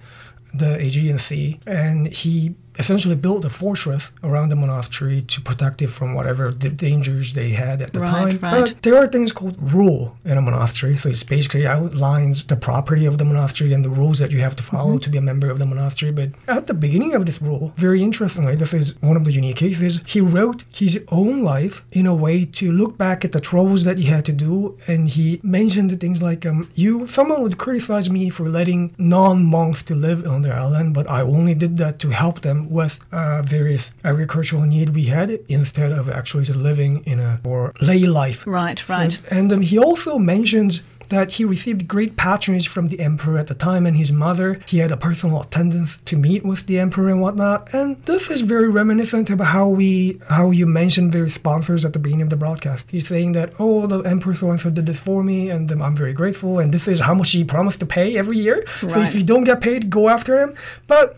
the 0.54 0.78
Aegean 0.78 1.18
Sea, 1.18 1.60
and 1.66 2.08
he 2.08 2.54
essentially 2.78 3.14
built 3.16 3.44
a 3.44 3.50
fortress 3.50 4.10
around 4.22 4.48
the 4.50 4.56
monastery 4.56 5.22
to 5.22 5.40
protect 5.40 5.82
it 5.82 5.88
from 5.88 6.14
whatever 6.14 6.50
dangers 6.50 7.34
they 7.34 7.50
had 7.50 7.82
at 7.82 7.92
the 7.92 8.00
Right, 8.00 8.12
time. 8.12 8.38
right. 8.40 8.60
But 8.74 8.82
there 8.82 8.96
are 8.96 9.06
things 9.06 9.32
called 9.32 9.56
rule 9.60 10.16
in 10.24 10.38
a 10.38 10.40
monastery, 10.40 10.96
so 10.96 11.08
it's 11.08 11.22
basically 11.22 11.66
outlines 11.66 12.44
the 12.44 12.56
property 12.56 13.04
of 13.06 13.18
the 13.18 13.24
monastery 13.24 13.72
and 13.72 13.84
the 13.84 13.90
rules 13.90 14.18
that 14.20 14.30
you 14.30 14.40
have 14.40 14.56
to 14.56 14.62
follow 14.62 14.88
Mm-hmm. 14.92 14.98
to 14.98 15.10
be 15.10 15.18
a 15.18 15.22
member 15.22 15.50
of 15.50 15.58
the 15.58 15.66
monastery. 15.66 16.12
But 16.12 16.30
at 16.46 16.66
the 16.66 16.74
beginning 16.74 17.14
of 17.14 17.26
this 17.26 17.42
rule, 17.42 17.72
very 17.76 18.02
interestingly, 18.02 18.54
this 18.56 18.72
is 18.72 18.94
one 19.02 19.16
of 19.16 19.24
the 19.24 19.32
unique 19.32 19.56
cases, 19.56 20.00
he 20.06 20.20
wrote 20.20 20.62
his 20.70 21.00
own 21.08 21.42
life 21.42 21.82
in 21.92 22.06
a 22.06 22.14
way 22.14 22.44
to 22.44 22.70
look 22.70 22.96
back 22.96 23.24
at 23.24 23.32
the 23.32 23.40
troubles 23.40 23.84
that 23.84 23.98
he 23.98 24.04
had 24.04 24.24
to 24.26 24.32
do, 24.32 24.76
and 24.86 25.08
he 25.08 25.40
mentioned 25.42 25.90
the 25.90 25.96
things 25.96 26.22
like, 26.22 26.46
um, 26.46 26.68
"You, 26.74 27.08
someone 27.08 27.42
would 27.42 27.58
criticize 27.58 28.08
me 28.08 28.30
for 28.30 28.48
letting 28.48 28.94
non-monks 28.98 29.82
to 29.84 29.94
live 29.94 30.26
on 30.26 30.42
the 30.42 30.52
island, 30.54 30.94
but 30.94 31.10
I 31.10 31.20
only 31.22 31.54
did 31.54 31.76
that 31.78 31.98
to 32.00 32.10
help 32.10 32.42
them 32.42 32.67
with 32.68 33.00
uh, 33.12 33.42
various 33.42 33.90
agricultural 34.04 34.62
need 34.62 34.90
we 34.90 35.04
had 35.04 35.30
instead 35.48 35.92
of 35.92 36.08
actually 36.08 36.44
just 36.44 36.58
living 36.58 37.02
in 37.04 37.20
a 37.20 37.40
more 37.44 37.74
lay 37.80 38.00
life." 38.00 38.46
Right, 38.46 38.88
right. 38.88 39.20
And, 39.30 39.38
and 39.38 39.52
um, 39.52 39.60
he 39.62 39.78
also 39.78 40.18
mentions 40.18 40.82
that 41.08 41.32
he 41.32 41.44
received 41.44 41.88
great 41.88 42.16
patronage 42.16 42.68
from 42.68 42.88
the 42.88 43.00
emperor 43.00 43.38
at 43.38 43.46
the 43.46 43.54
time 43.54 43.86
and 43.86 43.96
his 43.96 44.12
mother. 44.12 44.60
He 44.66 44.78
had 44.78 44.92
a 44.92 44.96
personal 44.96 45.42
attendance 45.42 45.98
to 46.04 46.16
meet 46.16 46.44
with 46.44 46.66
the 46.66 46.78
emperor 46.78 47.08
and 47.08 47.20
whatnot. 47.20 47.72
And 47.72 48.02
this 48.04 48.30
is 48.30 48.42
very 48.42 48.68
reminiscent 48.68 49.30
of 49.30 49.40
how 49.40 49.68
we 49.68 50.20
how 50.28 50.50
you 50.50 50.66
mentioned 50.66 51.12
various 51.12 51.34
sponsors 51.34 51.84
at 51.84 51.92
the 51.92 51.98
beginning 51.98 52.22
of 52.22 52.30
the 52.30 52.36
broadcast. 52.36 52.90
He's 52.90 53.08
saying 53.08 53.32
that, 53.32 53.52
oh, 53.58 53.86
the 53.86 54.00
emperor 54.00 54.34
so 54.34 54.50
and 54.50 54.60
so 54.60 54.70
did 54.70 54.86
this 54.86 54.98
for 54.98 55.22
me, 55.22 55.50
and 55.50 55.70
I'm 55.70 55.96
very 55.96 56.12
grateful, 56.12 56.58
and 56.58 56.72
this 56.72 56.86
is 56.88 57.00
how 57.00 57.14
much 57.14 57.32
he 57.32 57.44
promised 57.44 57.80
to 57.80 57.86
pay 57.86 58.16
every 58.16 58.38
year. 58.38 58.64
Right. 58.82 58.92
So 58.92 59.00
if 59.02 59.14
you 59.14 59.22
don't 59.22 59.44
get 59.44 59.60
paid, 59.60 59.90
go 59.90 60.08
after 60.08 60.38
him. 60.38 60.54
But 60.86 61.16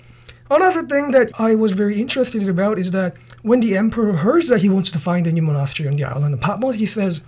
Another 0.51 0.83
thing 0.83 1.13
that 1.13 1.31
I 1.39 1.55
was 1.55 1.73
very 1.73 2.01
interested 2.01 2.49
about 2.49 2.79
is 2.79 2.91
that 2.91 3.15
when 3.43 3.61
the 3.61 3.77
emperor 3.77 4.17
hears 4.17 4.49
that 4.49 4.63
he 4.63 4.69
wants 4.69 4.91
to 4.91 4.99
find 4.99 5.27
a 5.27 5.33
new 5.33 5.43
monastery 5.43 5.89
on 5.89 5.97
the 5.97 6.05
island 6.05 6.35
of 6.35 6.41
Patmos, 6.41 6.75
he 6.75 6.87
says, 6.87 7.21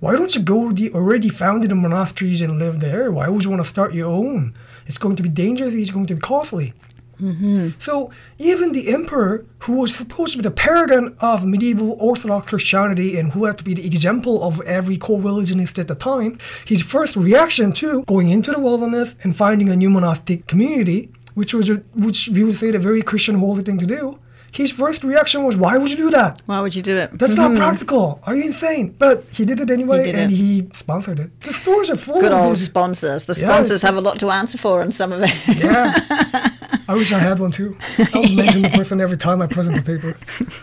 why 0.00 0.14
don't 0.14 0.32
you 0.34 0.40
go 0.40 0.68
to 0.68 0.74
the 0.74 0.92
already 0.92 1.28
founded 1.28 1.74
monasteries 1.74 2.40
and 2.40 2.58
live 2.58 2.78
there? 2.78 3.10
Why 3.10 3.28
would 3.28 3.42
you 3.42 3.50
want 3.50 3.64
to 3.64 3.68
start 3.68 3.94
your 3.94 4.06
own? 4.06 4.54
It's 4.86 4.98
going 4.98 5.16
to 5.16 5.24
be 5.24 5.28
dangerous, 5.28 5.74
it's 5.74 5.90
going 5.90 6.06
to 6.06 6.14
be 6.14 6.20
costly. 6.20 6.72
Mm-hmm. 7.20 7.70
So 7.80 8.12
even 8.38 8.70
the 8.70 8.90
emperor, 8.90 9.44
who 9.60 9.80
was 9.80 9.92
supposed 9.92 10.32
to 10.32 10.38
be 10.38 10.42
the 10.42 10.52
paragon 10.52 11.16
of 11.18 11.44
medieval 11.44 11.96
Orthodox 11.98 12.48
Christianity 12.48 13.18
and 13.18 13.32
who 13.32 13.44
had 13.44 13.58
to 13.58 13.64
be 13.64 13.74
the 13.74 13.84
example 13.84 14.40
of 14.44 14.60
every 14.60 14.96
co-religionist 14.96 15.80
at 15.80 15.88
the 15.88 15.96
time, 15.96 16.38
his 16.64 16.80
first 16.80 17.16
reaction 17.16 17.72
to 17.72 18.04
going 18.04 18.28
into 18.28 18.52
the 18.52 18.60
wilderness 18.60 19.16
and 19.24 19.36
finding 19.36 19.68
a 19.68 19.74
new 19.74 19.90
monastic 19.90 20.46
community 20.46 21.10
which 21.38 21.54
was 21.54 21.70
a, 21.70 21.76
which 21.94 22.28
we 22.28 22.42
would 22.42 22.56
say 22.56 22.70
a 22.70 22.78
very 22.80 23.00
Christian 23.00 23.36
holy 23.38 23.62
thing 23.62 23.78
to 23.78 23.86
do. 23.86 24.18
His 24.50 24.72
first 24.72 25.04
reaction 25.04 25.44
was, 25.44 25.56
"Why 25.56 25.78
would 25.78 25.90
you 25.90 25.96
do 25.96 26.10
that? 26.10 26.42
Why 26.46 26.60
would 26.60 26.74
you 26.74 26.82
do 26.82 26.96
it? 26.96 27.16
That's 27.16 27.36
mm-hmm. 27.36 27.54
not 27.54 27.58
practical. 27.62 28.20
Are 28.24 28.34
you 28.34 28.44
insane?" 28.44 28.96
But 28.98 29.24
he 29.30 29.44
did 29.44 29.60
it 29.60 29.70
anyway, 29.70 30.04
he 30.04 30.10
and 30.10 30.32
it. 30.32 30.36
he 30.36 30.68
sponsored 30.74 31.20
it. 31.20 31.40
The 31.42 31.54
stores 31.54 31.90
are 31.90 31.96
full. 31.96 32.20
Good 32.20 32.32
of 32.32 32.44
old 32.44 32.58
sponsors. 32.58 33.24
The 33.24 33.34
sponsors 33.34 33.82
yes. 33.82 33.88
have 33.88 33.96
a 33.96 34.00
lot 34.00 34.18
to 34.18 34.30
answer 34.30 34.58
for 34.58 34.82
in 34.82 34.90
some 34.90 35.12
of 35.12 35.20
it. 35.22 35.32
yeah, 35.62 36.50
I 36.88 36.94
wish 36.94 37.12
I 37.12 37.20
had 37.20 37.38
one 37.38 37.52
too. 37.52 37.78
I'll 38.14 38.34
mention 38.34 38.62
the 38.62 38.72
person 38.74 39.00
every 39.00 39.18
time 39.18 39.40
I 39.40 39.46
present 39.46 39.76
the 39.76 39.82
paper. 39.82 40.16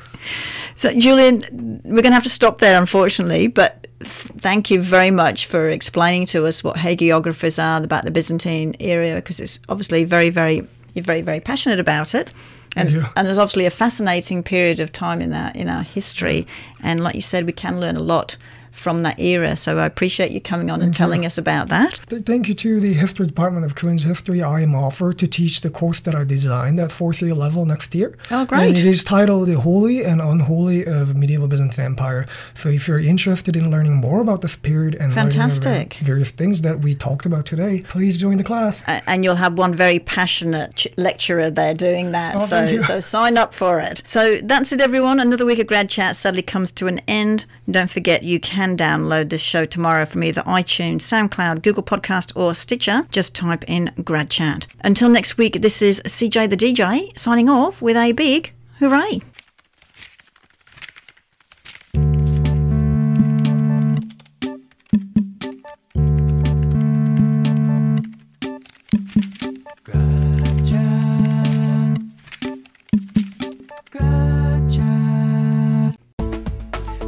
So, 0.77 0.91
Julian, 0.91 1.39
we're 1.85 2.01
going 2.01 2.11
to 2.11 2.19
have 2.19 2.23
to 2.23 2.29
stop 2.29 2.59
there, 2.59 2.77
unfortunately, 2.77 3.47
but 3.47 3.84
thank 4.05 4.71
you 4.71 4.81
very 4.81 5.11
much 5.11 5.45
for 5.45 5.69
explaining 5.69 6.25
to 6.27 6.45
us 6.45 6.63
what 6.63 6.77
hagiographers 6.77 7.61
are 7.61 7.83
about 7.83 8.05
the 8.05 8.11
Byzantine 8.11 8.75
era, 8.79 9.15
because 9.15 9.39
it's 9.39 9.59
obviously 9.69 10.03
very, 10.03 10.29
very, 10.29 10.67
you're 10.93 11.03
very, 11.03 11.21
very 11.21 11.39
passionate 11.39 11.79
about 11.79 12.15
it. 12.15 12.33
And, 12.77 12.89
and 13.15 13.27
it's 13.27 13.37
obviously 13.37 13.65
a 13.65 13.69
fascinating 13.71 14.43
period 14.43 14.81
of 14.81 14.91
time 14.91 15.21
in 15.21 15.33
our 15.33 15.51
in 15.51 15.69
our 15.69 15.83
history, 15.83 16.45
and 16.83 16.99
like 16.99 17.15
you 17.15 17.21
said, 17.21 17.45
we 17.45 17.53
can 17.53 17.79
learn 17.79 17.95
a 17.95 18.01
lot 18.01 18.35
from 18.75 18.99
that 18.99 19.19
era. 19.19 19.55
So 19.55 19.77
I 19.77 19.85
appreciate 19.85 20.31
you 20.31 20.41
coming 20.41 20.69
on 20.69 20.81
and 20.81 20.93
telling 20.93 21.25
us 21.25 21.38
about 21.38 21.69
that. 21.69 21.99
Thank 22.09 22.47
you 22.47 22.53
to 22.55 22.79
the 22.79 22.93
History 22.93 23.25
Department 23.25 23.65
of 23.65 23.75
Queen's 23.75 24.03
History. 24.03 24.43
I 24.43 24.61
am 24.61 24.75
offered 24.75 25.17
to 25.19 25.27
teach 25.27 25.61
the 25.61 25.69
course 25.69 25.99
that 26.01 26.13
I 26.13 26.23
designed 26.23 26.79
at 26.79 26.91
fourth 26.91 27.21
year 27.21 27.33
level 27.33 27.65
next 27.65 27.95
year. 27.95 28.17
Oh, 28.29 28.45
great. 28.45 28.67
And 28.67 28.77
it 28.77 28.85
is 28.85 29.03
titled 29.03 29.47
The 29.47 29.59
Holy 29.59 30.03
and 30.03 30.21
Unholy 30.21 30.85
of 30.85 31.15
Medieval 31.15 31.47
Byzantine 31.47 31.85
Empire. 31.85 32.27
So 32.53 32.69
if 32.69 32.88
you're 32.88 32.99
interested 32.99 33.55
in 33.55 33.71
learning 33.71 33.95
more 33.95 34.21
about 34.21 34.41
this 34.41 34.55
period 34.55 34.95
and 34.95 35.13
Fantastic. 35.13 35.95
various 35.95 36.31
things 36.31 36.61
that 36.61 36.79
we 36.79 36.95
talked 36.95 37.25
about 37.25 37.45
today, 37.45 37.83
please 37.88 38.19
join 38.19 38.38
the 38.38 38.43
class. 38.43 38.81
And 38.88 39.23
you'll 39.23 39.35
have 39.35 39.57
one 39.57 39.73
very 39.73 39.99
passionate 39.99 40.85
lecturer 40.97 41.49
there 41.49 41.73
doing 41.73 42.11
that. 42.11 42.35
Oh, 42.35 42.39
so, 42.41 42.79
so 42.79 42.99
sign 42.99 43.38
up 43.38 43.53
for 43.53 43.79
it. 43.79 44.03
So 44.05 44.38
that's 44.43 44.71
it, 44.73 44.81
everyone. 44.81 45.19
Another 45.19 45.45
week 45.45 45.59
of 45.59 45.67
Grad 45.67 45.89
Chat 45.89 46.15
sadly 46.15 46.41
comes 46.41 46.71
to 46.73 46.88
an 46.88 46.99
end. 47.07 47.45
Don't 47.69 47.89
forget, 47.89 48.23
you 48.23 48.39
can 48.65 48.75
download 48.75 49.30
this 49.30 49.41
show 49.43 49.63
tomorrow 49.63 50.06
from 50.06 50.23
either 50.23 50.41
iTunes, 50.41 51.01
SoundCloud, 51.01 51.62
Google 51.62 51.84
Podcast, 51.84 52.36
or 52.36 52.56
Stitcher. 52.56 53.06
Just 53.12 53.36
type 53.36 53.63
in 53.67 53.91
Grad 54.04 54.32
Chat. 54.32 54.65
Until 54.84 55.08
next 55.08 55.38
week, 55.38 55.62
this 55.62 55.84
is 55.84 56.01
CJ 56.06 56.49
the 56.49 56.58
DJ 56.58 57.15
signing 57.15 57.47
off 57.47 57.80
with 57.80 57.95
a 57.95 58.12
big 58.13 58.54
hooray. 58.80 59.21